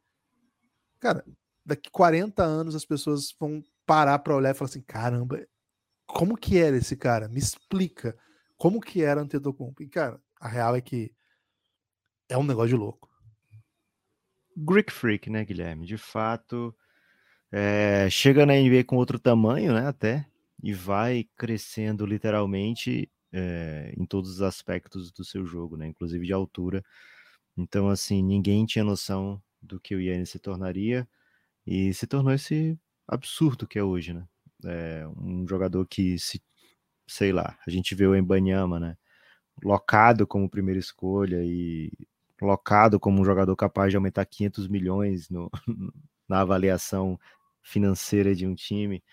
[0.99, 1.23] Cara,
[1.65, 5.45] daqui 40 anos as pessoas vão parar para olhar e falar assim: caramba,
[6.05, 7.27] como que era esse cara?
[7.27, 8.17] Me explica.
[8.57, 9.83] Como que era Antetokounmpo?
[9.83, 11.13] E, cara, a real é que
[12.27, 13.09] é um negócio de louco.
[14.55, 15.85] Greek Freak, né, Guilherme?
[15.85, 16.75] De fato,
[17.51, 20.27] é, chega na NBA com outro tamanho, né, até,
[20.63, 26.33] e vai crescendo literalmente é, em todos os aspectos do seu jogo, né, inclusive de
[26.33, 26.83] altura.
[27.57, 31.07] Então, assim, ninguém tinha noção do que o Yannis se tornaria
[31.65, 34.27] e se tornou esse absurdo que é hoje, né?
[34.65, 36.41] É um jogador que se,
[37.07, 38.97] sei lá, a gente vê o Embanyama, né?
[39.63, 41.91] Locado como primeira escolha e
[42.41, 45.49] locado como um jogador capaz de aumentar 500 milhões no,
[46.29, 47.19] na avaliação
[47.61, 49.03] financeira de um time,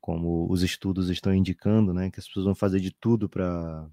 [0.00, 3.88] como os estudos estão indicando, né, que as pessoas vão fazer de tudo para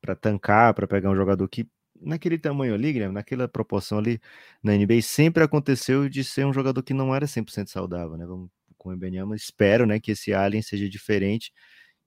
[0.00, 1.66] para tancar, para pegar um jogador que
[2.00, 4.20] naquele tamanho ali, Guilherme, naquela proporção ali
[4.62, 8.26] na NBA sempre aconteceu de ser um jogador que não era 100% saudável, né?
[8.26, 11.52] Vamos com o Embenyama, espero, né, que esse Alien seja diferente.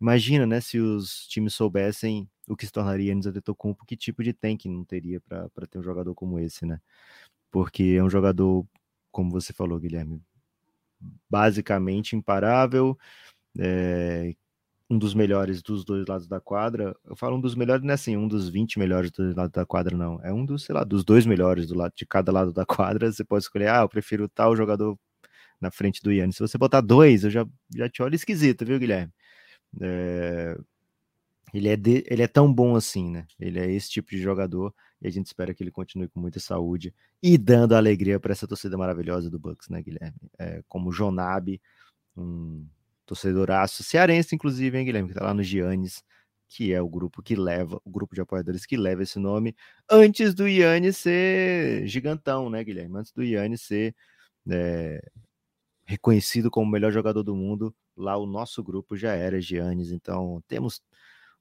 [0.02, 4.34] Imagina, né, se os times soubessem o que se tornaria Anis Antetokounmpo, que tipo de
[4.34, 6.80] tank não teria para ter um jogador como esse, né?
[7.52, 8.66] Porque é um jogador,
[9.12, 10.22] como você falou, Guilherme,
[11.30, 12.98] basicamente imparável,
[13.60, 14.34] é,
[14.90, 16.96] um dos melhores dos dois lados da quadra.
[17.06, 19.66] Eu falo um dos melhores, não é assim, um dos 20 melhores do lado da
[19.66, 20.20] quadra, não.
[20.24, 23.12] É um dos, sei lá, dos dois melhores do lado de cada lado da quadra.
[23.12, 24.98] Você pode escolher, ah, eu prefiro tal jogador
[25.62, 26.38] na frente do Yannis.
[26.38, 27.46] Se você botar dois, eu já,
[27.76, 29.14] já te olho esquisito, viu, Guilherme?
[29.82, 30.58] É,
[31.54, 33.26] ele é, de, ele é tão bom assim, né?
[33.40, 36.40] Ele é esse tipo de jogador e a gente espera que ele continue com muita
[36.40, 40.20] saúde e dando alegria para essa torcida maravilhosa do Bucks, né, Guilherme?
[40.38, 41.62] É, como Jonabe,
[42.16, 42.68] um
[43.06, 46.04] torcedoraço cearense, inclusive, hein, Guilherme, que tá lá no Giannis,
[46.48, 49.56] que é o grupo que leva, o grupo de apoiadores que leva esse nome,
[49.90, 52.98] antes do Yannis ser gigantão, né, Guilherme?
[52.98, 53.96] Antes do Yannis ser
[54.50, 55.02] é,
[55.86, 60.42] reconhecido como o melhor jogador do mundo, lá o nosso grupo já era Giannis, então
[60.48, 60.82] temos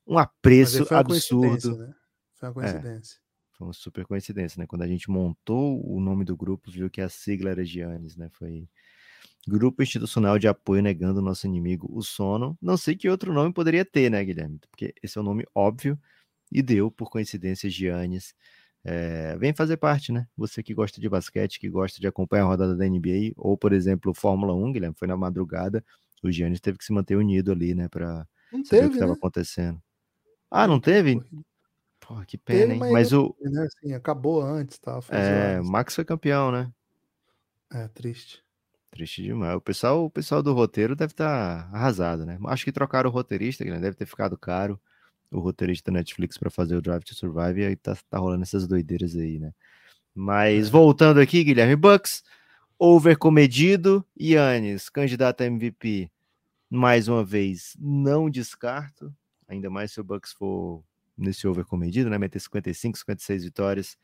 [0.09, 1.77] um apreço absurdo.
[1.77, 1.93] Né?
[2.35, 3.17] Foi uma é, coincidência.
[3.17, 4.67] É, foi uma super coincidência, né?
[4.67, 8.31] Quando a gente montou o nome do grupo, viu que a sigla era Giannis, né?
[8.33, 8.69] Foi
[9.47, 12.57] Grupo Institucional de Apoio Negando o Nosso Inimigo, o Sono.
[12.61, 14.59] Não sei que outro nome poderia ter, né, Guilherme?
[14.71, 15.99] Porque esse é um nome óbvio
[16.51, 18.35] e deu, por coincidência, Giannis.
[18.85, 20.27] É, vem fazer parte, né?
[20.37, 23.73] Você que gosta de basquete, que gosta de acompanhar a rodada da NBA, ou, por
[23.73, 25.85] exemplo, Fórmula 1, Guilherme, foi na madrugada,
[26.23, 28.27] o Giannis teve que se manter unido ali, né, para
[28.65, 29.19] saber o que estava né?
[29.19, 29.83] acontecendo.
[30.51, 31.21] Ah, não teve?
[32.27, 32.93] Que pena, hein?
[32.93, 33.37] Mas o.
[33.41, 34.99] Né, assim, acabou antes, tá?
[35.11, 36.73] É, o Max foi campeão, né?
[37.71, 38.43] É, triste.
[38.91, 39.57] Triste demais.
[39.57, 42.39] O pessoal, o pessoal do roteiro deve estar tá arrasado, né?
[42.47, 43.79] Acho que trocaram o roteirista, né?
[43.79, 44.81] deve ter ficado caro
[45.31, 48.43] o roteirista da Netflix para fazer o Drive to Survive e aí tá, tá rolando
[48.43, 49.53] essas doideiras aí, né?
[50.15, 50.71] Mas é.
[50.71, 52.25] voltando aqui, Guilherme Bucks,
[52.79, 56.11] over comedido, Yannis, candidato a MVP,
[56.71, 59.15] mais uma vez, não descarto
[59.49, 60.85] ainda mais se o Bucks for
[61.17, 62.19] nesse over comedido, né?
[62.19, 63.99] Meter 55, 56 vitórias.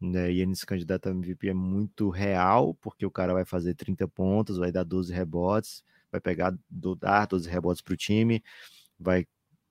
[0.00, 4.06] Né, e esse candidato a MVP é muito real, porque o cara vai fazer 30
[4.08, 6.54] pontos, vai dar 12 rebotes, vai pegar,
[6.98, 8.42] dar 12 rebotes para o time.
[8.98, 9.26] vai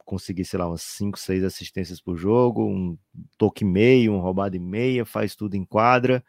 [0.05, 2.97] conseguir, sei lá, umas 5, 6 assistências por jogo, um
[3.37, 6.23] toque meio, um roubado e meia, faz tudo em quadra.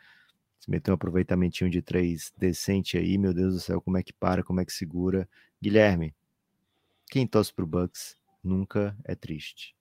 [0.60, 4.12] Se meter um aproveitamentinho de três decente aí, meu Deus do céu, como é que
[4.12, 5.28] para, como é que segura.
[5.60, 6.14] Guilherme,
[7.10, 9.74] quem torce pro Bucks nunca é triste.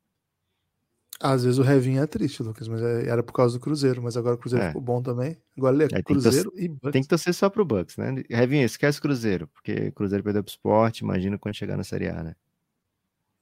[1.20, 4.18] Às vezes o Revinho é triste, Lucas, mas é, era por causa do Cruzeiro, mas
[4.18, 4.68] agora o Cruzeiro É.
[4.70, 5.38] ficou bom também.
[5.57, 6.91] Agora ele é Aí tem que Cruzeiro e Bucks.
[6.91, 8.24] Tem que torcer só pro Bucks, né?
[8.30, 12.09] Revinho, esquece o Cruzeiro, porque o Cruzeiro perdeu pro esporte, imagina quando chegar na Série
[12.09, 12.36] A, né?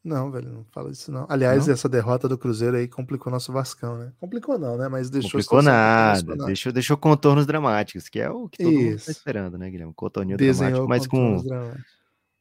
[0.03, 1.27] Não, velho, não fala disso não.
[1.29, 1.73] Aliás, Não?
[1.73, 4.11] essa derrota do Cruzeiro aí complicou nosso Vascão, né?
[4.19, 4.87] Complicou não, né?
[4.87, 9.05] Mas deixou Complicou nada, deixou, deixou contornos dramáticos, que é o que todo mundo Isso.
[9.05, 9.93] tá esperando, né, Guilherme?
[9.93, 11.85] Contorninho Desenhou dramático, mas com dramáticos.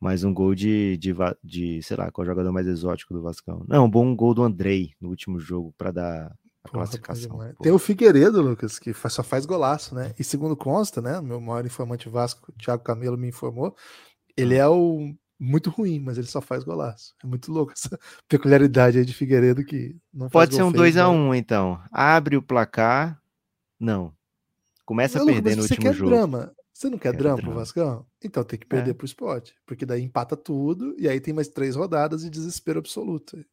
[0.00, 3.64] Mais um gol de, de, de, sei lá, qual o jogador mais exótico do Vascão.
[3.68, 6.26] Não, um bom gol do Andrei no último jogo para dar
[6.64, 7.38] a Porra, classificação.
[7.62, 10.14] Tem o Figueiredo, Lucas, que só faz golaço, né?
[10.18, 11.20] E segundo consta, né?
[11.20, 13.76] Meu maior informante Vasco, Thiago Camelo, me informou.
[14.36, 14.62] Ele Ah.
[14.64, 17.14] é o muito ruim, mas ele só faz golaço.
[17.24, 17.98] É muito louco essa
[18.28, 21.36] peculiaridade aí de Figueiredo que não faz Pode ser um feio, 2x1, né?
[21.38, 21.80] então.
[21.90, 23.18] Abre o placar.
[23.78, 24.12] Não.
[24.84, 26.10] Começa a Ô, Lucas, perder no você último quer jogo.
[26.10, 26.52] drama?
[26.80, 27.52] Você não quer Quero drama pro.
[27.52, 28.06] Vascão?
[28.24, 28.94] Então tem que perder É.
[28.94, 29.54] pro esporte.
[29.66, 33.44] Porque daí empata tudo e aí tem mais três rodadas de desespero absoluto.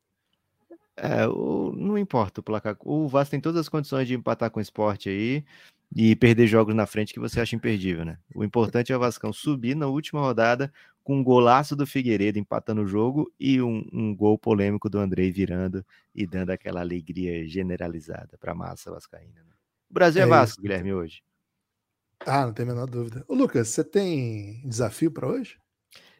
[0.95, 2.77] É, o- não importa o placar.
[2.85, 5.43] O Vasco tem todas as condições de empatar com o esporte aí
[5.93, 8.17] e perder jogos na frente que você acha imperdível, né?
[8.33, 10.71] O importante é o Vascão subir na última rodada
[11.03, 15.31] com um golaço do Figueiredo empatando o jogo e um, um gol polêmico do Andrei
[15.33, 19.41] virando e dando aquela alegria generalizada para a massa vascaína.
[19.43, 19.51] né?
[19.91, 20.61] O Brasil é, É Vasco, isso.
[20.61, 21.21] Guilherme, hoje.
[22.27, 23.23] Ah, não tem a menor dúvida.
[23.27, 25.57] Ô, Lucas, você tem desafio para hoje?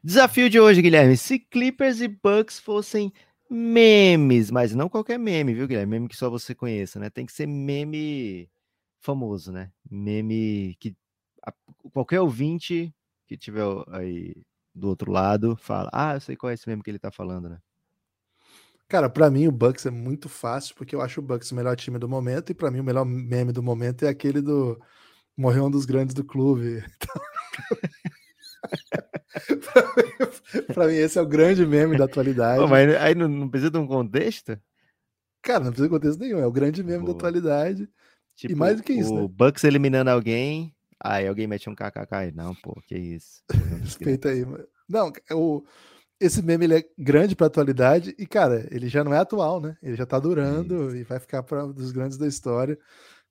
[0.04, 1.18] Desafio de hoje, Guilherme.
[1.18, 3.12] Se Clippers e Bucks fossem
[3.50, 5.92] memes, mas não qualquer meme, viu, Guilherme?
[5.92, 7.10] Meme que só você conheça, né?
[7.10, 8.50] Tem que ser meme
[9.02, 9.72] famoso, né?
[9.90, 10.96] Meme que
[11.46, 11.54] a-
[11.94, 12.94] qualquer ouvinte
[13.28, 14.36] que tiver aí
[14.76, 17.50] do outro lado fala: Ah, eu sei qual é esse meme que ele tá falando,
[17.50, 17.60] né?
[18.88, 21.76] Cara, pra mim o Bucks é muito fácil, porque eu acho o Bucks o melhor
[21.76, 24.80] time do momento, e pra mim o melhor meme do momento é aquele do
[25.38, 26.84] morreu um dos grandes do clube.
[26.98, 27.22] Então,
[30.74, 32.60] pra, mim, esse é o grande meme da atualidade.
[32.60, 34.60] Pô, mas aí não, não precisa de um contexto?
[35.42, 37.16] Cara, não precisa contexto nenhum, é o grande meme da Boa.
[37.18, 37.88] atualidade.
[38.36, 39.28] Tipo, mais do que isso, o né?
[39.30, 42.32] Bucks eliminando alguém, aí alguém mete um kkk.
[42.36, 43.42] Não, pô, que isso.
[43.82, 44.46] Respeita aí.
[44.46, 44.68] mano.
[44.90, 45.64] Não, o,
[46.20, 49.78] esse meme ele é grande pra atualidade e, cara, ele já não é atual, né?
[49.82, 52.78] Ele já tá durando e vai ficar para dos grandes da história.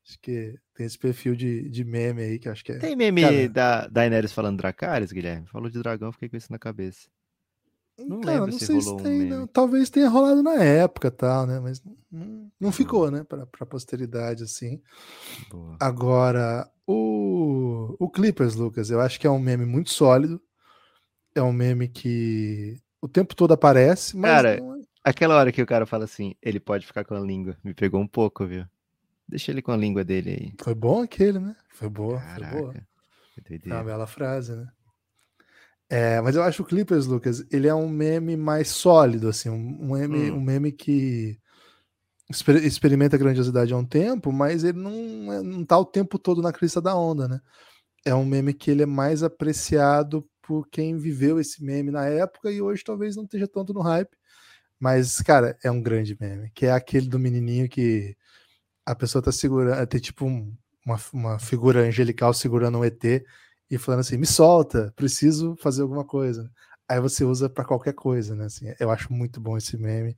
[0.06, 2.78] Acho que tem esse perfil de, de meme aí que acho que é.
[2.78, 5.46] Tem meme Cara- da Daenerys falando Dracarys, Guilherme?
[5.46, 7.08] Falou de dragão, fiquei com isso na cabeça.
[7.98, 9.30] Não Cara, lembro não se sei se um tem, meme.
[9.30, 9.46] não.
[9.46, 11.58] Talvez tenha rolado na época tal, né?
[11.60, 13.24] Mas não, não ficou, né?
[13.24, 14.82] Pra, pra posteridade, assim.
[15.50, 15.76] Boa.
[15.80, 20.40] Agora, o, o Clippers, Lucas, eu acho que é um meme muito sólido.
[21.34, 25.66] É um meme que o tempo todo aparece, mas Cara, é- Aquela hora que o
[25.66, 27.56] cara fala assim, ele pode ficar com a língua.
[27.62, 28.64] Me pegou um pouco, viu?
[29.28, 30.52] Deixa ele com a língua dele aí.
[30.62, 31.56] foi bom aquele, né?
[31.70, 32.72] Foi boa, foi boa.
[32.72, 32.86] Caraca.
[33.48, 34.66] que É uma bela frase, né?
[35.88, 39.78] É, mas eu acho o Clippers, Lucas, ele é um meme mais sólido, assim, um,
[39.82, 40.36] um meme, Hum.
[40.36, 41.38] um meme que
[42.28, 46.42] exper- experimenta grandiosidade há um tempo, mas ele não, é- não tá o tempo todo
[46.42, 47.40] na crista da onda, né?
[48.04, 52.50] É um meme que ele é mais apreciado por quem viveu esse meme na época
[52.50, 54.10] e hoje talvez não esteja tanto no hype.
[54.78, 58.16] Mas, cara, é um grande meme, que é aquele do menininho que
[58.86, 60.56] a pessoa tá segurando, tem tipo um-
[60.86, 63.24] uma, uma figura angelical segurando um ET
[63.70, 66.50] e falando assim: me solta, preciso fazer alguma coisa.
[66.88, 68.46] Aí você usa para qualquer coisa, né?
[68.46, 70.16] Assim, eu acho muito bom esse meme.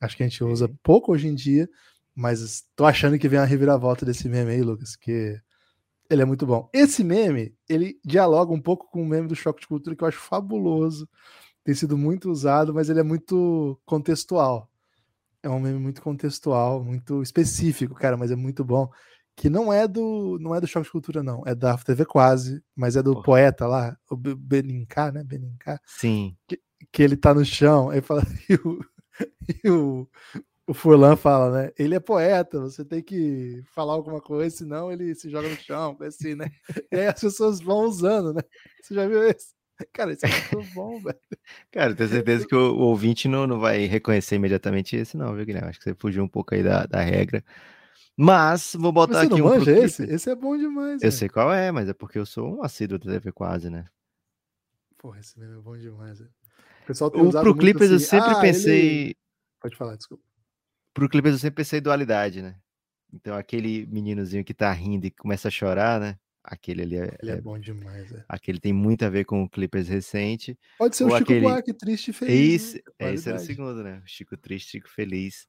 [0.00, 0.76] Acho que a gente usa Ok.
[0.82, 1.68] pouco hoje em dia,
[2.14, 5.40] mas tô achando que vem uma reviravolta desse meme aí, Lucas, que
[6.10, 6.68] ele é muito bom.
[6.72, 10.08] Esse meme, ele dialoga um pouco com o meme do choque de cultura que eu
[10.08, 11.08] acho fabuloso.
[11.64, 14.70] Tem sido muito usado, mas ele é muito contextual.
[15.42, 18.90] É um meme muito contextual, muito específico, cara, mas é muito bom.
[19.36, 21.42] Que não é do não é do choque de cultura, não.
[21.46, 23.24] É da TV Quase, mas é do Porra.
[23.24, 25.24] poeta lá, o Be- Benincá, né?
[25.24, 26.36] Benincá Sim.
[26.92, 28.80] que ele tá no chão, aí fala, e o,
[29.64, 30.08] e o,
[30.66, 31.72] o Furlan fala, né?
[31.78, 35.96] Ele é poeta, você tem que falar alguma coisa, senão ele se joga no chão,
[36.02, 36.50] assim, né?
[36.92, 38.42] E aí as pessoas vão usando, né?
[38.82, 39.54] Você já viu isso?
[39.92, 41.18] Cara, isso é muito bom, velho.
[41.70, 45.34] Cara, eu tenho certeza que o, o ouvinte não, não vai reconhecer imediatamente esse, não,
[45.34, 45.68] viu, Guilherme?
[45.68, 47.44] Acho que você fugiu um pouco aí da, da regra.
[48.16, 50.02] Mas vou botar não aqui um pro manja esse?
[50.04, 51.12] Esse é bom demais, Eu velho.
[51.12, 53.86] sei qual é, mas é porque eu sou um assíduo da TV quase, né?
[54.98, 56.30] Porra, esse meme é bom demais, velho.
[56.82, 58.90] O pessoal tem O, usado pro Clippers eu assim, sempre "Ah, pensei.
[59.06, 59.16] ele-"
[59.60, 60.22] Pode falar, desculpa.
[60.92, 62.56] Pro Clippers eu sempre pensei dualidade, né?
[63.12, 66.18] Então aquele meninozinho que tá rindo e começa a chorar, né?
[66.42, 68.10] Aquele ali é, Ele é, é bom demais.
[68.12, 68.24] É.
[68.28, 70.58] Aquele tem muito a ver com o Clippers recente.
[70.78, 71.40] Pode ser o Chico aquele...
[71.40, 72.64] Buarque, triste e feliz.
[72.64, 73.14] Esse, né?
[73.14, 74.02] esse era o segundo, né?
[74.06, 75.46] Chico triste, Chico feliz.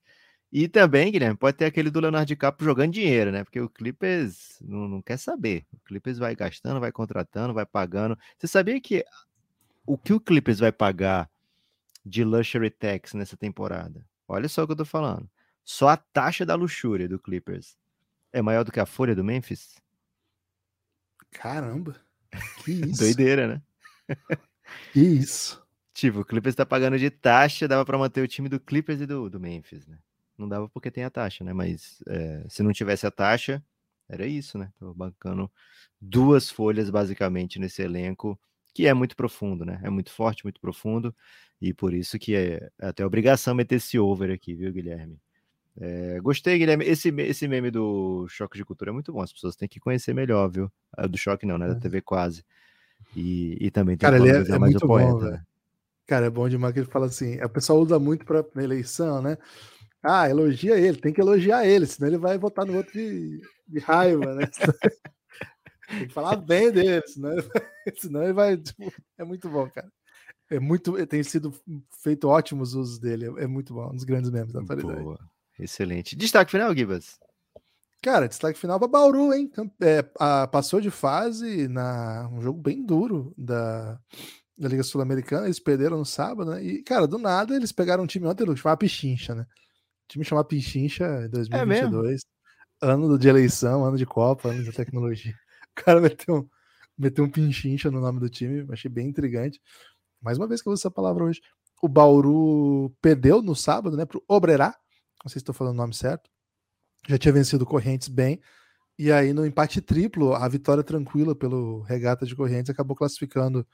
[0.52, 3.44] E também, Guilherme, pode ter aquele do Leonardo DiCaprio jogando dinheiro, né?
[3.44, 5.66] Porque o Clippers não, não quer saber.
[5.72, 8.18] O Clippers vai gastando, vai contratando, vai pagando.
[8.38, 9.06] Você sabia que
[9.86, 11.30] o que o Clippers vai pagar
[12.06, 14.06] de luxury tax nessa temporada?
[14.28, 15.30] Olha só o que eu tô falando.
[15.64, 17.78] Só a taxa da luxúria do Clippers
[18.34, 19.76] é maior do que a folha do Memphis?
[21.32, 21.96] Caramba.
[22.64, 23.02] Que isso?
[23.02, 23.62] Doideira, né?
[24.94, 25.62] Que isso?
[25.94, 29.06] Tipo, o Clippers tá pagando de taxa, dava para manter o time do Clippers e
[29.06, 30.00] do, do Memphis, né?
[30.38, 31.52] Não dava porque tem a taxa, né?
[31.52, 33.62] Mas é, se não tivesse a taxa,
[34.08, 34.72] era isso, né?
[34.80, 35.52] Tava bancando
[36.00, 38.40] duas folhas basicamente nesse elenco,
[38.74, 39.80] que é muito profundo, né?
[39.84, 41.14] É muito forte, muito profundo,
[41.62, 45.20] e por isso que é até obrigação meter esse over aqui, viu, Guilherme?
[45.84, 46.86] É, gostei, Guilherme.
[46.86, 49.20] Esse, esse meme do Choque de Cultura é muito bom.
[49.20, 50.72] As pessoas têm que conhecer melhor, viu?
[50.96, 51.68] É do Choque não, né?
[51.70, 52.46] Da TV Quase.
[53.16, 55.12] E, e também tem Cara, ele é, é mais muito o poeta.
[55.12, 55.44] Bom, né?
[56.06, 57.42] Cara, é bom demais que ele fala assim.
[57.42, 59.40] A pessoa usa muito para eleição, né?
[60.04, 63.80] Ah, elogia ele, tem que elogiar ele, senão ele vai votar no outro de, de
[63.80, 64.48] raiva, né?
[65.90, 67.64] tem que falar bem dele, senão ele vai.
[67.98, 69.92] Senão ele vai tipo, é muito bom, cara.
[70.50, 71.54] É muito, tem sido
[72.04, 75.02] feito ótimos usos dele, é, é muito bom, um dos grandes memes da atualidade.
[75.02, 75.31] Boa.
[75.62, 76.16] Excelente.
[76.16, 77.20] Destaque final, Gibas?
[78.02, 79.52] Cara, destaque final para Bauru, hein?
[79.80, 84.00] É, a, passou de fase na um jogo bem duro da,
[84.58, 85.46] da Liga Sul-Americana.
[85.46, 86.64] Eles perderam no sábado, né?
[86.64, 89.44] E, cara, do nada eles pegaram um time ontem, chamava Pichincha, né?
[89.44, 92.22] O time chamava Pichincha em 2022.
[92.82, 95.36] É ano de eleição, ano de Copa, ano de tecnologia.
[95.72, 96.50] O cara meteu,
[96.98, 99.62] meteu um Pinchincha no nome do time, achei bem intrigante.
[100.20, 101.40] Mais uma vez que eu uso essa palavra hoje.
[101.82, 104.76] O Bauru perdeu no sábado, né, pro Obrerá,
[105.24, 106.30] não sei se estou falando o nome certo,
[107.08, 108.42] já tinha vencido Correntes bem,
[108.98, 113.66] e aí no empate triplo, a vitória tranquila pelo Regata de Correntes acabou classificando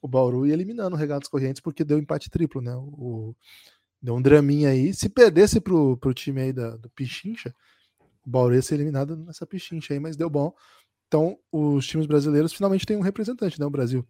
[0.00, 2.74] o Bauru e eliminando o Regatas Correntes porque deu empate triplo, né?
[2.74, 3.32] O,
[4.02, 4.92] deu um draminha aí.
[4.92, 7.54] Se perdesse pro, pro time aí da, do Pichincha,
[8.26, 10.52] o Bauru ia ser eliminado nessa Pichincha aí, mas deu bom.
[11.06, 13.66] Então, os times brasileiros finalmente têm um representante, né?
[13.66, 14.04] O Brasil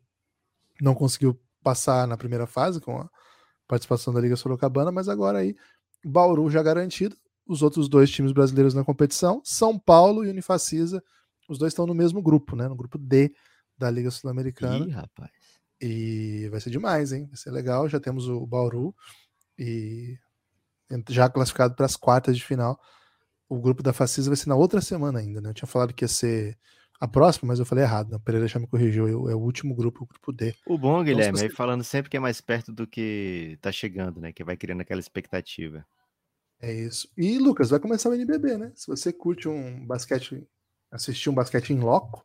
[0.81, 3.11] não conseguiu passar na primeira fase com a
[3.69, 5.55] participação da Liga Sorocabana, mas agora aí
[6.05, 11.03] Bauru já garantido, os outros dois times brasileiros na competição, São Paulo e Unifacisa,
[11.49, 12.69] os dois estão no mesmo grupo, né?
[12.69, 13.35] No grupo D
[13.77, 14.87] da Liga Sul-Americana.
[14.87, 15.31] Ih, rapaz.
[15.81, 17.27] E vai ser demais, hein?
[17.27, 17.89] Vai ser legal.
[17.89, 18.95] Já temos o Bauru
[19.59, 20.17] e
[21.09, 22.81] já classificado para as quartas de final.
[23.49, 25.51] O grupo da Facisa vai ser na outra semana ainda, né?
[25.51, 26.57] Eu tinha falado que ia ser
[27.03, 28.11] a próxima, mas eu falei errado.
[28.11, 28.17] Né?
[28.17, 29.29] O Pereira já me corrigiu.
[29.29, 30.55] É o último grupo, o grupo D.
[30.65, 31.53] O bom, então, Guilherme, então, você...
[31.53, 34.33] é falando sempre que é mais perto do que tá chegando, né?
[34.33, 35.85] Que vai criando aquela expectativa.
[36.61, 37.09] É isso.
[37.19, 38.73] E, Lucas, vai começar o NBB, né?
[38.77, 40.47] Se você curte um basquete,
[40.93, 42.25] assistir um basquete em loco,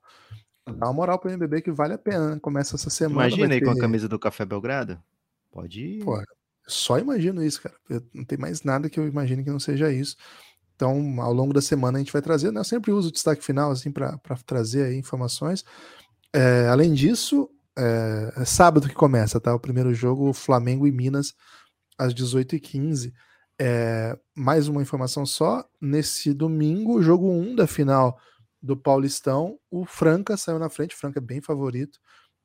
[0.68, 2.40] dá uma moral pro NBB que vale a pena, né?
[2.40, 3.30] Começa essa semana.
[3.30, 3.66] Imagina aí ter...
[3.66, 5.02] com a camisa do Café Belgrado.
[5.50, 6.06] Pode ir.
[6.06, 6.22] Pô,
[6.68, 7.76] só imagino isso, cara.
[7.90, 10.16] Eu, não tem mais nada que eu imagine que não seja isso.
[10.78, 12.60] Então, ao longo da semana a gente vai trazer, né?
[12.60, 15.66] Eu sempre uso o destaque final assim para trazer informações.
[16.32, 19.56] É, além disso, é, é, sábado que começa, tá?
[19.56, 21.34] O primeiro jogo, Flamengo e Minas,
[21.98, 23.12] às 18h15.
[23.60, 28.16] É, mais uma informação só: nesse domingo, jogo 1 da final
[28.62, 30.94] do Paulistão, o Franca saiu na frente.
[30.94, 31.98] O Franca é bem favorito.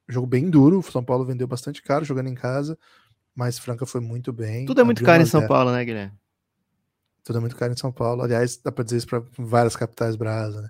[0.09, 0.79] Jogo bem duro.
[0.79, 2.79] O São Paulo vendeu bastante caro jogando em casa,
[3.35, 4.65] mas Franca foi muito bem.
[4.65, 6.22] Tudo é muito caro em São Paulo, né, Guilherme?
[7.25, 8.23] Tudo é muito caro em São Paulo.
[8.23, 10.69] Aliás, dá para dizer isso para várias capitais brasa, né?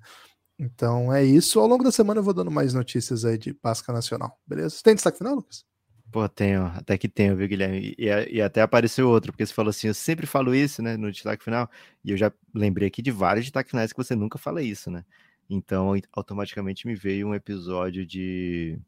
[0.59, 1.59] Então é isso.
[1.59, 4.76] Ao longo da semana eu vou dando mais notícias aí de Páscoa Nacional, beleza?
[4.82, 5.64] Tem destaque final, Lucas?
[6.12, 7.94] Pô, tenho, até que tenho, viu, Guilherme?
[7.98, 11.11] E, e, até apareceu outro, porque você falou assim, eu sempre falo isso, né, no
[11.11, 11.70] destaque final,
[12.05, 15.07] e eu já lembrei aqui de vários destaques finais que você nunca fala isso, né?
[15.48, 18.78] Então, automaticamente me veio um episódio de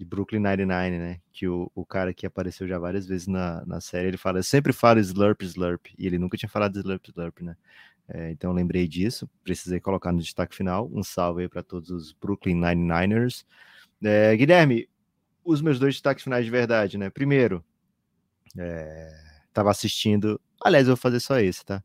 [0.00, 1.20] de Brooklyn Nine-Nine, né?
[1.30, 4.42] Que o, o cara que apareceu já várias vezes na, na série, ele fala, eu
[4.42, 7.54] sempre falo Slurp, Slurp, e ele nunca tinha falado Slurp, Slurp, né?
[8.08, 10.90] É, então lembrei disso, precisei colocar no destaque final.
[10.90, 13.44] Um salve aí para todos os Brooklyn Nine-Niners.
[14.02, 14.88] É, Guilherme,
[15.44, 17.10] os meus dois destaques finais de verdade, né?
[17.10, 17.62] Primeiro,
[18.56, 19.12] é,
[19.52, 21.84] tava assistindo, aliás, eu vou fazer só esse, tá?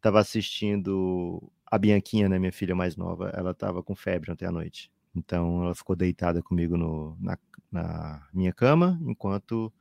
[0.00, 4.50] Tava assistindo a Bianquinha, né, minha filha mais nova, ela tava com febre ontem à
[4.50, 4.90] noite.
[5.14, 7.38] Então ela ficou deitada comigo no, na,
[7.70, 9.72] na minha cama, enquanto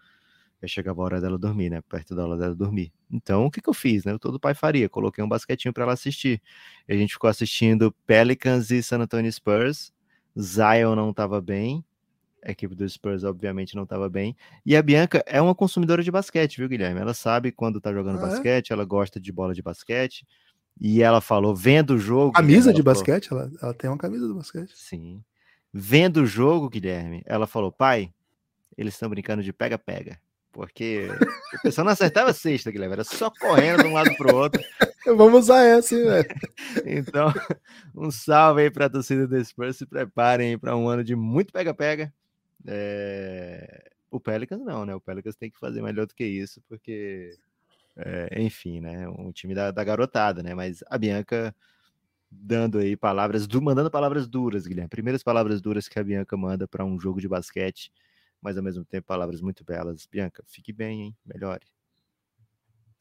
[0.61, 1.81] eu chegava a hora dela dormir, né?
[1.81, 2.93] Perto da hora dela dormir.
[3.09, 4.15] Então, o que, que eu fiz, né?
[4.19, 4.87] Todo pai faria.
[4.87, 6.39] Coloquei um basquetinho para ela assistir.
[6.87, 9.91] E a gente ficou assistindo Pelicans e San Antonio Spurs.
[10.39, 11.83] Zion não estava bem.
[12.45, 14.35] A equipe dos Spurs, obviamente, não estava bem.
[14.63, 16.99] E a Bianca é uma consumidora de basquete, viu, Guilherme?
[16.99, 18.73] Ela sabe quando tá jogando ah, basquete, é?
[18.73, 20.27] ela gosta de bola de basquete.
[20.83, 22.31] E ela falou, vendo o jogo.
[22.31, 23.29] Camisa de basquete?
[23.29, 24.73] Falou, ela, ela tem uma camisa de basquete.
[24.75, 25.23] Sim.
[25.71, 28.11] Vendo o jogo, Guilherme, ela falou: pai,
[28.75, 30.19] eles estão brincando de pega-pega.
[30.51, 31.07] Porque
[31.53, 34.61] o pessoal não acertava sexta, Guilherme, era só correndo de um lado para o outro.
[35.05, 36.35] Vamos usar essa, hein, velho?
[36.85, 37.33] então,
[37.95, 39.77] um salve aí para a torcida do Spurs.
[39.77, 42.11] Se preparem para um ano de muito pega-pega.
[42.65, 43.91] É...
[44.09, 44.93] O Pelicans não, né?
[44.93, 47.37] O Pelicans tem que fazer melhor do que isso, porque,
[48.05, 49.07] é, enfim, né?
[49.09, 50.53] Um time da, da garotada, né?
[50.53, 51.55] Mas a Bianca
[52.29, 54.89] dando aí palavras, du mandando palavras duras, Guilherme.
[54.89, 57.91] Primeiras palavras duras que a Bianca manda para um jogo de basquete,
[58.41, 60.07] mas ao mesmo tempo palavras muito belas.
[60.09, 61.17] Bianca, fique bem, hein?
[61.25, 61.65] Melhore.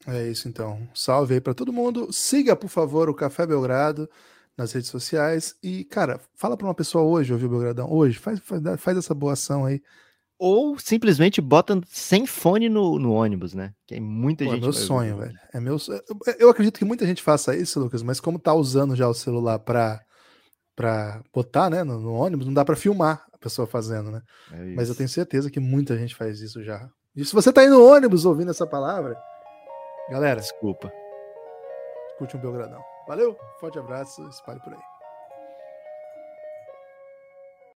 [0.07, 0.89] É isso então.
[0.93, 2.11] Salve aí para todo mundo.
[2.11, 4.09] Siga, por favor, o Café Belgrado
[4.57, 7.89] nas redes sociais e, cara, fala para uma pessoa hoje, ouviu Belgradão?
[7.91, 9.81] Hoje, faz, faz, faz essa boa ação aí
[10.43, 13.75] ou simplesmente bota sem fone no, no ônibus, né?
[13.85, 14.59] Que é muita Pô, gente.
[14.59, 15.39] É meu sonho, velho.
[15.53, 15.77] É meu
[16.39, 19.59] Eu acredito que muita gente faça isso, Lucas, mas como tá usando já o celular
[19.59, 20.01] para
[20.75, 24.21] para botar, né, no, no, ônibus, não dá para filmar a pessoa fazendo, né?
[24.51, 26.89] É mas eu tenho certeza que muita gente faz isso já.
[27.15, 29.15] E se você tá aí no ônibus ouvindo essa palavra,
[30.09, 30.91] galera, desculpa.
[32.17, 32.81] Curte um Belgradão.
[33.07, 34.90] Valeu, forte abraço, espalhe por aí.